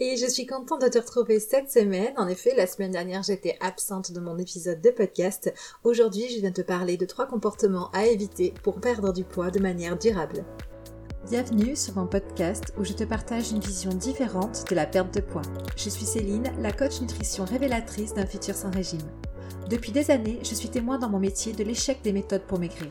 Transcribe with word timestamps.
et 0.00 0.16
je 0.16 0.26
suis 0.26 0.46
contente 0.46 0.80
de 0.80 0.88
te 0.88 0.98
retrouver 0.98 1.38
cette 1.38 1.70
semaine. 1.70 2.14
En 2.16 2.26
effet, 2.26 2.54
la 2.56 2.66
semaine 2.66 2.90
dernière, 2.90 3.22
j'étais 3.22 3.58
absente 3.60 4.12
de 4.12 4.20
mon 4.20 4.38
épisode 4.38 4.80
de 4.80 4.88
podcast. 4.88 5.52
Aujourd'hui, 5.84 6.26
je 6.30 6.40
viens 6.40 6.52
te 6.52 6.62
parler 6.62 6.96
de 6.96 7.04
trois 7.04 7.26
comportements 7.26 7.90
à 7.92 8.06
éviter 8.06 8.54
pour 8.62 8.80
perdre 8.80 9.12
du 9.12 9.24
poids 9.24 9.50
de 9.50 9.60
manière 9.60 9.98
durable. 9.98 10.44
Bienvenue 11.28 11.76
sur 11.76 11.96
mon 11.96 12.06
podcast 12.06 12.72
où 12.78 12.84
je 12.84 12.94
te 12.94 13.04
partage 13.04 13.52
une 13.52 13.60
vision 13.60 13.90
différente 13.90 14.64
de 14.70 14.74
la 14.74 14.86
perte 14.86 15.14
de 15.14 15.20
poids. 15.20 15.42
Je 15.76 15.90
suis 15.90 16.06
Céline, 16.06 16.50
la 16.60 16.72
coach 16.72 17.02
nutrition 17.02 17.44
révélatrice 17.44 18.14
d'un 18.14 18.26
futur 18.26 18.54
sans 18.54 18.70
régime. 18.70 18.98
Depuis 19.68 19.92
des 19.92 20.10
années, 20.10 20.40
je 20.42 20.54
suis 20.54 20.70
témoin 20.70 20.98
dans 20.98 21.10
mon 21.10 21.20
métier 21.20 21.52
de 21.52 21.62
l'échec 21.62 22.00
des 22.02 22.12
méthodes 22.12 22.46
pour 22.46 22.58
maigrir. 22.58 22.90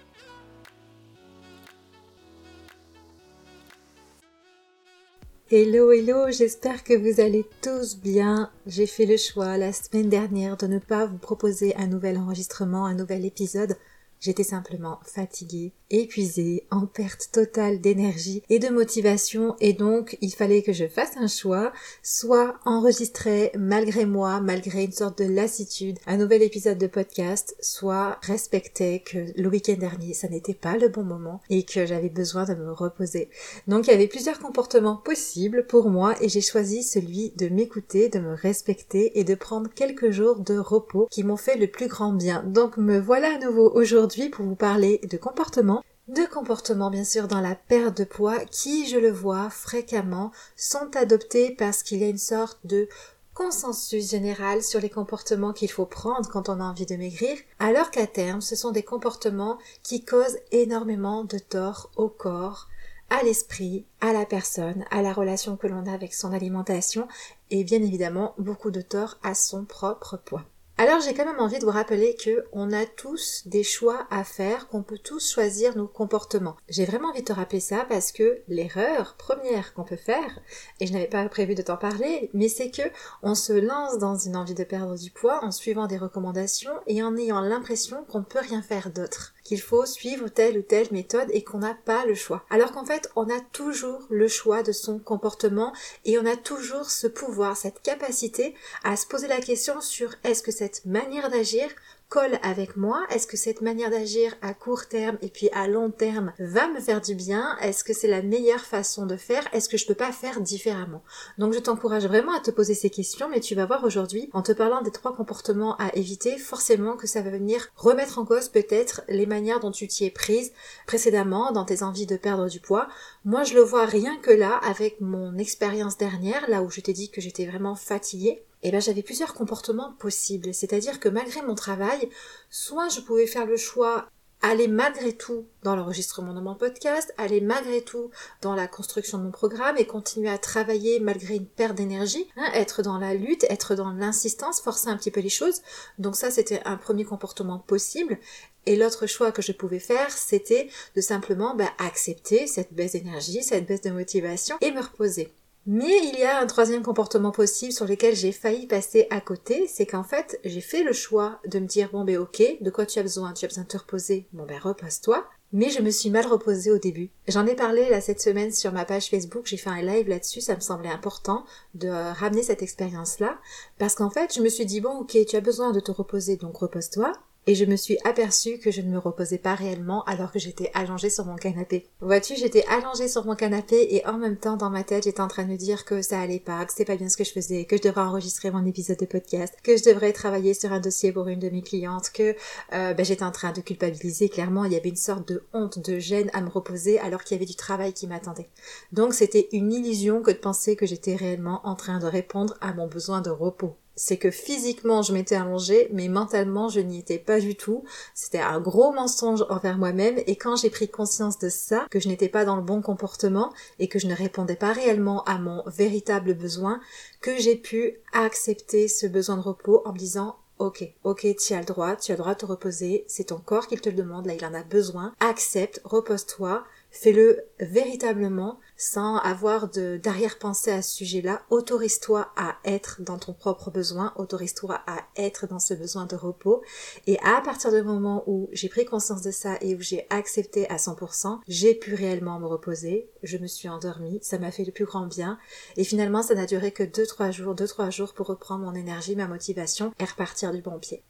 Hello, 5.53 5.91
hello, 5.91 6.31
j'espère 6.31 6.81
que 6.81 6.93
vous 6.93 7.19
allez 7.19 7.45
tous 7.61 7.97
bien. 7.97 8.49
J'ai 8.67 8.85
fait 8.85 9.05
le 9.05 9.17
choix 9.17 9.57
la 9.57 9.73
semaine 9.73 10.07
dernière 10.07 10.55
de 10.55 10.65
ne 10.65 10.79
pas 10.79 11.05
vous 11.05 11.17
proposer 11.17 11.75
un 11.75 11.87
nouvel 11.87 12.17
enregistrement, 12.17 12.85
un 12.85 12.93
nouvel 12.93 13.25
épisode. 13.25 13.75
J'étais 14.21 14.43
simplement 14.43 14.99
fatiguée 15.03 15.73
épuisée, 15.89 16.67
en 16.71 16.85
perte 16.85 17.29
totale 17.31 17.81
d'énergie 17.81 18.43
et 18.49 18.59
de 18.59 18.69
motivation 18.69 19.55
et 19.59 19.73
donc 19.73 20.17
il 20.21 20.33
fallait 20.33 20.61
que 20.61 20.73
je 20.73 20.87
fasse 20.87 21.17
un 21.17 21.27
choix, 21.27 21.73
soit 22.01 22.55
enregistrer 22.65 23.51
malgré 23.57 24.05
moi, 24.05 24.39
malgré 24.41 24.83
une 24.83 24.91
sorte 24.91 25.21
de 25.21 25.25
lassitude, 25.25 25.97
un 26.07 26.17
nouvel 26.17 26.43
épisode 26.43 26.77
de 26.77 26.87
podcast, 26.87 27.55
soit 27.61 28.19
respecter 28.21 29.01
que 29.01 29.17
le 29.35 29.49
week-end 29.49 29.75
dernier 29.77 30.13
ça 30.13 30.29
n'était 30.29 30.53
pas 30.53 30.77
le 30.77 30.87
bon 30.87 31.03
moment 31.03 31.41
et 31.49 31.63
que 31.63 31.85
j'avais 31.85 32.09
besoin 32.09 32.45
de 32.45 32.55
me 32.55 32.71
reposer. 32.71 33.29
Donc 33.67 33.87
il 33.87 33.91
y 33.91 33.93
avait 33.93 34.07
plusieurs 34.07 34.39
comportements 34.39 34.97
possibles 34.97 35.65
pour 35.65 35.89
moi 35.89 36.13
et 36.21 36.29
j'ai 36.29 36.41
choisi 36.41 36.83
celui 36.83 37.31
de 37.37 37.49
m'écouter, 37.49 38.07
de 38.07 38.19
me 38.19 38.35
respecter 38.35 39.19
et 39.19 39.23
de 39.23 39.35
prendre 39.35 39.69
quelques 39.73 40.11
jours 40.11 40.39
de 40.39 40.57
repos 40.57 41.07
qui 41.09 41.23
m'ont 41.23 41.37
fait 41.37 41.57
le 41.57 41.67
plus 41.67 41.87
grand 41.87 42.13
bien. 42.13 42.43
Donc 42.43 42.77
me 42.77 42.99
voilà 42.99 43.35
à 43.35 43.39
nouveau 43.39 43.71
aujourd'hui 43.73 44.10
pour 44.29 44.45
vous 44.45 44.55
parler 44.55 44.99
de 45.09 45.17
comportements 45.17 45.83
deux 46.07 46.27
comportements 46.27 46.89
bien 46.89 47.05
sûr 47.05 47.29
dans 47.29 47.39
la 47.39 47.55
perte 47.55 47.97
de 47.97 48.03
poids 48.03 48.39
qui, 48.39 48.85
je 48.89 48.97
le 48.97 49.11
vois 49.11 49.49
fréquemment, 49.49 50.31
sont 50.57 50.93
adoptés 50.97 51.55
parce 51.57 51.83
qu'il 51.83 51.99
y 51.99 52.03
a 52.03 52.09
une 52.09 52.17
sorte 52.17 52.59
de 52.65 52.89
consensus 53.33 54.09
général 54.09 54.61
sur 54.61 54.81
les 54.81 54.89
comportements 54.89 55.53
qu'il 55.53 55.71
faut 55.71 55.85
prendre 55.85 56.29
quand 56.29 56.49
on 56.49 56.59
a 56.59 56.65
envie 56.65 56.85
de 56.85 56.97
maigrir, 56.97 57.37
alors 57.59 57.91
qu'à 57.91 58.07
terme, 58.07 58.41
ce 58.41 58.57
sont 58.57 58.71
des 58.71 58.83
comportements 58.83 59.57
qui 59.83 60.03
causent 60.03 60.39
énormément 60.51 61.23
de 61.23 61.37
tort 61.37 61.91
au 61.95 62.09
corps, 62.09 62.67
à 63.09 63.23
l'esprit, 63.23 63.85
à 64.01 64.11
la 64.11 64.25
personne, 64.25 64.83
à 64.91 65.01
la 65.01 65.13
relation 65.13 65.55
que 65.55 65.67
l'on 65.67 65.85
a 65.85 65.93
avec 65.93 66.13
son 66.13 66.33
alimentation 66.33 67.07
et 67.51 67.63
bien 67.63 67.81
évidemment 67.81 68.35
beaucoup 68.37 68.71
de 68.71 68.81
tort 68.81 69.17
à 69.23 69.33
son 69.33 69.63
propre 69.63 70.17
poids. 70.17 70.43
Alors 70.81 70.99
j'ai 70.99 71.13
quand 71.13 71.25
même 71.25 71.39
envie 71.39 71.59
de 71.59 71.63
vous 71.63 71.69
rappeler 71.69 72.15
que 72.15 72.43
on 72.53 72.73
a 72.73 72.87
tous 72.87 73.43
des 73.45 73.61
choix 73.61 74.07
à 74.09 74.23
faire, 74.23 74.67
qu'on 74.67 74.81
peut 74.81 74.97
tous 74.97 75.31
choisir 75.31 75.77
nos 75.77 75.87
comportements. 75.87 76.57
J'ai 76.69 76.85
vraiment 76.85 77.09
envie 77.09 77.19
de 77.19 77.25
te 77.27 77.33
rappeler 77.33 77.59
ça 77.59 77.85
parce 77.87 78.11
que 78.11 78.41
l'erreur 78.47 79.13
première 79.15 79.75
qu'on 79.75 79.83
peut 79.83 79.95
faire, 79.95 80.39
et 80.79 80.87
je 80.87 80.93
n'avais 80.93 81.05
pas 81.05 81.29
prévu 81.29 81.53
de 81.53 81.61
t'en 81.61 81.77
parler, 81.77 82.31
mais 82.33 82.49
c'est 82.49 82.71
que 82.71 82.81
on 83.21 83.35
se 83.35 83.53
lance 83.53 83.99
dans 83.99 84.17
une 84.17 84.35
envie 84.35 84.55
de 84.55 84.63
perdre 84.63 84.97
du 84.97 85.11
poids 85.11 85.45
en 85.45 85.51
suivant 85.51 85.85
des 85.85 85.99
recommandations 85.99 86.73
et 86.87 87.03
en 87.03 87.15
ayant 87.15 87.41
l'impression 87.41 88.03
qu'on 88.05 88.21
ne 88.21 88.25
peut 88.25 88.39
rien 88.41 88.63
faire 88.63 88.89
d'autre 88.89 89.35
qu'il 89.43 89.61
faut 89.61 89.85
suivre 89.85 90.29
telle 90.29 90.57
ou 90.57 90.61
telle 90.61 90.87
méthode 90.91 91.29
et 91.31 91.43
qu'on 91.43 91.59
n'a 91.59 91.75
pas 91.85 92.05
le 92.05 92.15
choix. 92.15 92.45
Alors 92.49 92.71
qu'en 92.71 92.85
fait, 92.85 93.09
on 93.15 93.29
a 93.29 93.39
toujours 93.51 94.05
le 94.09 94.27
choix 94.27 94.63
de 94.63 94.71
son 94.71 94.99
comportement 94.99 95.73
et 96.05 96.19
on 96.19 96.25
a 96.25 96.35
toujours 96.35 96.89
ce 96.89 97.07
pouvoir, 97.07 97.57
cette 97.57 97.81
capacité 97.81 98.55
à 98.83 98.95
se 98.95 99.07
poser 99.07 99.27
la 99.27 99.41
question 99.41 99.81
sur 99.81 100.15
est-ce 100.23 100.43
que 100.43 100.51
cette 100.51 100.85
manière 100.85 101.29
d'agir 101.29 101.69
colle 102.11 102.39
avec 102.43 102.75
moi 102.75 103.05
Est-ce 103.09 103.25
que 103.25 103.37
cette 103.37 103.61
manière 103.61 103.89
d'agir 103.89 104.35
à 104.41 104.53
court 104.53 104.87
terme 104.87 105.17
et 105.21 105.29
puis 105.29 105.49
à 105.53 105.69
long 105.69 105.91
terme 105.91 106.33
va 106.39 106.67
me 106.67 106.81
faire 106.81 106.99
du 106.99 107.15
bien? 107.15 107.55
Est-ce 107.61 107.85
que 107.85 107.93
c'est 107.93 108.09
la 108.09 108.21
meilleure 108.21 108.65
façon 108.65 109.05
de 109.05 109.15
faire? 109.15 109.47
Est-ce 109.53 109.69
que 109.69 109.77
je 109.77 109.87
peux 109.87 109.95
pas 109.95 110.11
faire 110.11 110.41
différemment? 110.41 111.03
Donc 111.37 111.53
je 111.53 111.59
t'encourage 111.59 112.05
vraiment 112.05 112.35
à 112.35 112.41
te 112.41 112.51
poser 112.51 112.73
ces 112.73 112.89
questions, 112.89 113.29
mais 113.29 113.39
tu 113.39 113.55
vas 113.55 113.65
voir 113.65 113.85
aujourd'hui, 113.85 114.29
en 114.33 114.41
te 114.41 114.51
parlant 114.51 114.81
des 114.81 114.91
trois 114.91 115.15
comportements 115.15 115.77
à 115.77 115.95
éviter, 115.95 116.37
forcément 116.37 116.97
que 116.97 117.07
ça 117.07 117.21
va 117.21 117.29
venir 117.29 117.69
remettre 117.77 118.19
en 118.19 118.25
cause 118.25 118.49
peut-être 118.49 119.03
les 119.07 119.25
manières 119.25 119.61
dont 119.61 119.71
tu 119.71 119.87
t'y 119.87 120.03
es 120.03 120.11
prise 120.11 120.51
précédemment 120.87 121.53
dans 121.53 121.63
tes 121.63 121.81
envies 121.81 122.07
de 122.07 122.17
perdre 122.17 122.49
du 122.49 122.59
poids. 122.59 122.89
Moi 123.23 123.45
je 123.45 123.53
le 123.53 123.61
vois 123.61 123.85
rien 123.85 124.17
que 124.17 124.31
là 124.31 124.59
avec 124.67 124.99
mon 124.99 125.37
expérience 125.37 125.97
dernière, 125.97 126.49
là 126.49 126.61
où 126.61 126.69
je 126.69 126.81
t'ai 126.81 126.91
dit 126.91 127.09
que 127.09 127.21
j'étais 127.21 127.45
vraiment 127.45 127.75
fatiguée 127.75 128.43
eh 128.63 128.71
bien 128.71 128.79
j'avais 128.79 129.03
plusieurs 129.03 129.33
comportements 129.33 129.93
possibles. 129.99 130.53
C'est-à-dire 130.53 130.99
que 130.99 131.09
malgré 131.09 131.41
mon 131.41 131.55
travail, 131.55 132.09
soit 132.49 132.89
je 132.89 133.01
pouvais 133.01 133.27
faire 133.27 133.45
le 133.45 133.57
choix 133.57 134.07
aller 134.41 134.67
malgré 134.67 135.13
tout 135.13 135.45
dans 135.63 135.75
l'enregistrement 135.75 136.33
de 136.33 136.41
mon 136.41 136.55
podcast, 136.55 137.13
aller 137.17 137.41
malgré 137.41 137.81
tout 137.81 138.09
dans 138.41 138.55
la 138.55 138.67
construction 138.67 139.17
de 139.19 139.23
mon 139.23 139.31
programme 139.31 139.77
et 139.77 139.85
continuer 139.85 140.29
à 140.29 140.37
travailler 140.37 140.99
malgré 140.99 141.35
une 141.35 141.45
perte 141.45 141.75
d'énergie, 141.75 142.27
hein, 142.37 142.49
être 142.53 142.81
dans 142.81 142.97
la 142.97 143.13
lutte, 143.13 143.45
être 143.49 143.75
dans 143.75 143.91
l'insistance, 143.91 144.61
forcer 144.61 144.89
un 144.89 144.97
petit 144.97 145.11
peu 145.11 145.19
les 145.19 145.29
choses. 145.29 145.61
Donc 145.99 146.15
ça, 146.15 146.31
c'était 146.31 146.61
un 146.65 146.77
premier 146.77 147.05
comportement 147.05 147.59
possible. 147.59 148.17
Et 148.65 148.75
l'autre 148.75 149.07
choix 149.07 149.31
que 149.31 149.41
je 149.41 149.51
pouvais 149.51 149.79
faire, 149.79 150.11
c'était 150.11 150.69
de 150.95 151.01
simplement 151.01 151.55
bah, 151.55 151.69
accepter 151.79 152.47
cette 152.47 152.73
baisse 152.73 152.93
d'énergie, 152.93 153.43
cette 153.43 153.65
baisse 153.65 153.81
de 153.81 153.91
motivation 153.91 154.57
et 154.61 154.71
me 154.71 154.81
reposer. 154.81 155.31
Mais 155.67 155.99
il 156.03 156.19
y 156.19 156.23
a 156.23 156.39
un 156.39 156.47
troisième 156.47 156.81
comportement 156.81 157.31
possible 157.31 157.71
sur 157.71 157.85
lequel 157.85 158.15
j'ai 158.15 158.31
failli 158.31 158.65
passer 158.65 159.05
à 159.11 159.21
côté, 159.21 159.67
c'est 159.67 159.85
qu'en 159.85 160.03
fait, 160.03 160.39
j'ai 160.43 160.61
fait 160.61 160.83
le 160.83 160.93
choix 160.93 161.39
de 161.47 161.59
me 161.59 161.67
dire, 161.67 161.89
bon 161.91 162.03
ben 162.03 162.17
ok, 162.17 162.41
de 162.59 162.69
quoi 162.71 162.85
tu 162.85 162.97
as 162.97 163.03
besoin? 163.03 163.33
Tu 163.33 163.45
as 163.45 163.47
besoin 163.47 163.63
de 163.63 163.69
te 163.69 163.77
reposer? 163.77 164.27
Bon 164.33 164.45
ben 164.45 164.59
repose-toi. 164.59 165.23
Mais 165.53 165.69
je 165.69 165.81
me 165.81 165.89
suis 165.89 166.09
mal 166.09 166.25
reposée 166.25 166.71
au 166.71 166.77
début. 166.77 167.09
J'en 167.27 167.45
ai 167.45 167.55
parlé 167.55 167.89
là 167.89 167.99
cette 167.99 168.21
semaine 168.21 168.51
sur 168.51 168.71
ma 168.71 168.85
page 168.85 169.09
Facebook, 169.09 169.45
j'ai 169.45 169.57
fait 169.57 169.69
un 169.69 169.81
live 169.81 170.07
là-dessus, 170.07 170.39
ça 170.39 170.55
me 170.55 170.61
semblait 170.61 170.89
important 170.89 171.43
de 171.75 171.89
ramener 171.89 172.41
cette 172.41 172.63
expérience-là, 172.63 173.37
parce 173.77 173.95
qu'en 173.95 174.09
fait, 174.09 174.33
je 174.33 174.41
me 174.41 174.47
suis 174.47 174.65
dit, 174.65 174.79
bon 174.79 174.99
ok, 174.99 175.17
tu 175.27 175.35
as 175.35 175.41
besoin 175.41 175.71
de 175.71 175.81
te 175.81 175.91
reposer, 175.91 176.37
donc 176.37 176.55
repose-toi, 176.55 177.11
et 177.47 177.55
je 177.55 177.65
me 177.65 177.75
suis 177.75 177.97
aperçue 178.03 178.59
que 178.59 178.71
je 178.71 178.81
ne 178.81 178.89
me 178.89 178.97
reposais 178.97 179.37
pas 179.37 179.55
réellement 179.55 180.03
alors 180.03 180.31
que 180.31 180.39
j'étais 180.39 180.71
allongée 180.73 181.09
sur 181.09 181.25
mon 181.25 181.35
canapé. 181.35 181.87
Vois-tu, 181.99 182.35
j'étais 182.35 182.63
allongée 182.67 183.07
sur 183.07 183.25
mon 183.25 183.35
canapé 183.35 183.95
et 183.95 184.05
en 184.05 184.17
même 184.17 184.37
temps 184.37 184.57
dans 184.57 184.69
ma 184.69 184.83
tête 184.83 185.05
j'étais 185.05 185.21
en 185.21 185.27
train 185.27 185.43
de 185.43 185.51
me 185.51 185.57
dire 185.57 185.85
que 185.85 186.01
ça 186.01 186.19
allait 186.19 186.39
pas, 186.39 186.63
que 186.65 186.71
c'était 186.71 186.85
pas 186.85 186.95
bien 186.95 187.09
ce 187.09 187.17
que 187.17 187.23
je 187.23 187.31
faisais, 187.31 187.65
que 187.65 187.77
je 187.77 187.81
devrais 187.81 188.01
enregistrer 188.01 188.51
mon 188.51 188.65
épisode 188.65 188.97
de 188.97 189.05
podcast, 189.05 189.55
que 189.63 189.75
je 189.77 189.83
devrais 189.83 190.13
travailler 190.13 190.53
sur 190.53 190.71
un 190.71 190.79
dossier 190.79 191.11
pour 191.11 191.27
une 191.27 191.39
de 191.39 191.49
mes 191.49 191.61
clientes, 191.61 192.11
que 192.13 192.35
euh, 192.73 192.93
ben, 192.93 193.05
j'étais 193.05 193.23
en 193.23 193.31
train 193.31 193.51
de 193.51 193.61
culpabiliser. 193.61 194.29
Clairement, 194.29 194.65
il 194.65 194.73
y 194.73 194.75
avait 194.75 194.89
une 194.89 194.95
sorte 194.95 195.27
de 195.27 195.43
honte, 195.53 195.79
de 195.79 195.99
gêne 195.99 196.29
à 196.33 196.41
me 196.41 196.49
reposer 196.49 196.99
alors 196.99 197.23
qu'il 197.23 197.35
y 197.35 197.39
avait 197.39 197.45
du 197.45 197.55
travail 197.55 197.93
qui 197.93 198.07
m'attendait. 198.07 198.49
Donc 198.91 199.13
c'était 199.13 199.49
une 199.51 199.71
illusion 199.71 200.21
que 200.21 200.31
de 200.31 200.37
penser 200.37 200.75
que 200.75 200.85
j'étais 200.85 201.15
réellement 201.15 201.61
en 201.63 201.75
train 201.75 201.99
de 201.99 202.05
répondre 202.05 202.57
à 202.61 202.73
mon 202.73 202.87
besoin 202.87 203.21
de 203.21 203.29
repos 203.29 203.75
c'est 203.95 204.17
que 204.17 204.31
physiquement 204.31 205.01
je 205.01 205.13
m'étais 205.13 205.35
allongée, 205.35 205.89
mais 205.91 206.07
mentalement 206.07 206.69
je 206.69 206.79
n'y 206.79 206.99
étais 206.99 207.19
pas 207.19 207.39
du 207.39 207.55
tout. 207.55 207.83
C'était 208.13 208.39
un 208.39 208.59
gros 208.59 208.91
mensonge 208.91 209.45
envers 209.49 209.77
moi-même. 209.77 210.19
Et 210.27 210.35
quand 210.35 210.55
j'ai 210.55 210.69
pris 210.69 210.89
conscience 210.89 211.39
de 211.39 211.49
ça, 211.49 211.85
que 211.89 211.99
je 211.99 212.07
n'étais 212.07 212.29
pas 212.29 212.45
dans 212.45 212.55
le 212.55 212.61
bon 212.61 212.81
comportement 212.81 213.51
et 213.79 213.87
que 213.87 213.99
je 213.99 214.07
ne 214.07 214.15
répondais 214.15 214.55
pas 214.55 214.73
réellement 214.73 215.23
à 215.25 215.37
mon 215.37 215.63
véritable 215.67 216.33
besoin, 216.33 216.79
que 217.21 217.37
j'ai 217.37 217.55
pu 217.55 217.99
accepter 218.13 218.87
ce 218.87 219.07
besoin 219.07 219.37
de 219.37 219.41
repos 219.41 219.81
en 219.85 219.93
me 219.93 219.97
disant 219.97 220.35
Ok, 220.61 220.83
ok, 221.03 221.25
tu 221.39 221.53
as 221.55 221.59
le 221.59 221.65
droit, 221.65 221.95
tu 221.95 222.11
as 222.11 222.15
le 222.15 222.19
droit 222.19 222.35
de 222.35 222.39
te 222.39 222.45
reposer, 222.45 223.03
c'est 223.07 223.23
ton 223.23 223.39
corps 223.39 223.65
qui 223.65 223.77
te 223.77 223.89
le 223.89 223.95
demande, 223.95 224.27
là 224.27 224.35
il 224.35 224.45
en 224.45 224.53
a 224.53 224.61
besoin, 224.61 225.11
accepte, 225.19 225.81
repose-toi, 225.83 226.63
Fais-le 226.91 227.45
véritablement 227.59 228.59
sans 228.75 229.15
avoir 229.17 229.69
d'arrière-pensée 229.69 230.71
à 230.71 230.81
ce 230.81 230.93
sujet-là. 230.95 231.41
Autorise-toi 231.49 232.29
à 232.35 232.57
être 232.65 233.01
dans 233.01 233.17
ton 233.17 233.33
propre 233.33 233.71
besoin, 233.71 234.13
autorise-toi 234.17 234.81
à 234.87 234.97
être 235.15 235.47
dans 235.47 235.59
ce 235.59 235.73
besoin 235.73 236.05
de 236.05 236.17
repos. 236.17 236.61
Et 237.07 237.17
à 237.19 237.41
partir 237.41 237.71
du 237.71 237.81
moment 237.81 238.23
où 238.27 238.49
j'ai 238.51 238.67
pris 238.67 238.83
conscience 238.83 239.21
de 239.21 239.31
ça 239.31 239.55
et 239.61 239.73
où 239.73 239.79
j'ai 239.79 240.05
accepté 240.09 240.69
à 240.69 240.75
100%, 240.75 241.39
j'ai 241.47 241.75
pu 241.75 241.95
réellement 241.95 242.39
me 242.39 242.45
reposer. 242.45 243.09
Je 243.23 243.37
me 243.37 243.47
suis 243.47 243.69
endormie, 243.69 244.19
ça 244.21 244.37
m'a 244.37 244.51
fait 244.51 244.65
le 244.65 244.73
plus 244.73 244.85
grand 244.85 245.07
bien. 245.07 245.39
Et 245.77 245.85
finalement, 245.85 246.23
ça 246.23 246.35
n'a 246.35 246.45
duré 246.45 246.71
que 246.73 246.83
2-3 246.83 247.31
jours, 247.31 247.55
2-3 247.55 247.89
jours 247.89 248.13
pour 248.13 248.27
reprendre 248.27 248.65
mon 248.65 248.75
énergie, 248.75 249.15
ma 249.15 249.27
motivation 249.27 249.93
et 249.97 250.05
repartir 250.05 250.51
du 250.51 250.61
bon 250.61 250.77
pied. 250.77 251.05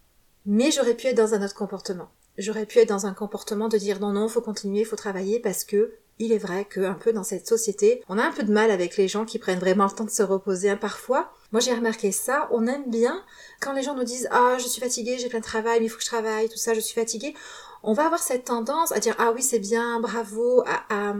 Mais 0.45 0.69
j'aurais 0.71 0.95
pu 0.95 1.07
être 1.07 1.17
dans 1.17 1.33
un 1.33 1.43
autre 1.43 1.55
comportement 1.55 2.09
j'aurais 2.37 2.65
pu 2.65 2.79
être 2.79 2.89
dans 2.89 3.05
un 3.05 3.13
comportement 3.13 3.67
de 3.67 3.77
dire 3.77 3.99
non 3.99 4.13
non 4.13 4.27
faut 4.27 4.41
continuer 4.41 4.83
faut 4.83 4.95
travailler 4.95 5.39
parce 5.39 5.63
que 5.63 5.93
il 6.19 6.31
est 6.31 6.37
vrai 6.37 6.65
que 6.65 6.81
un 6.81 6.93
peu 6.93 7.13
dans 7.13 7.23
cette 7.23 7.47
société, 7.47 8.03
on 8.07 8.19
a 8.19 8.23
un 8.23 8.31
peu 8.31 8.43
de 8.43 8.51
mal 8.51 8.69
avec 8.69 8.95
les 8.95 9.07
gens 9.07 9.25
qui 9.25 9.39
prennent 9.39 9.59
vraiment 9.59 9.85
le 9.85 9.91
temps 9.91 10.03
de 10.03 10.11
se 10.11 10.21
reposer. 10.21 10.69
Hein, 10.69 10.77
parfois, 10.77 11.33
moi 11.51 11.59
j'ai 11.59 11.73
remarqué 11.73 12.11
ça, 12.11 12.47
on 12.51 12.67
aime 12.67 12.89
bien 12.89 13.23
quand 13.59 13.73
les 13.73 13.81
gens 13.81 13.95
nous 13.95 14.03
disent 14.03 14.27
ah 14.31 14.57
je 14.59 14.67
suis 14.67 14.81
fatiguée, 14.81 15.17
j'ai 15.17 15.29
plein 15.29 15.39
de 15.39 15.43
travail, 15.43 15.79
mais 15.79 15.87
il 15.87 15.89
faut 15.89 15.97
que 15.97 16.03
je 16.03 16.09
travaille, 16.09 16.47
tout 16.47 16.57
ça, 16.57 16.73
je 16.73 16.79
suis 16.79 16.93
fatiguée. 16.93 17.33
On 17.83 17.93
va 17.93 18.05
avoir 18.05 18.21
cette 18.21 18.45
tendance 18.45 18.91
à 18.91 18.99
dire 18.99 19.15
ah 19.17 19.31
oui 19.33 19.41
c'est 19.41 19.59
bien, 19.59 19.99
bravo, 19.99 20.61
à 20.67 20.83
à 20.89 21.15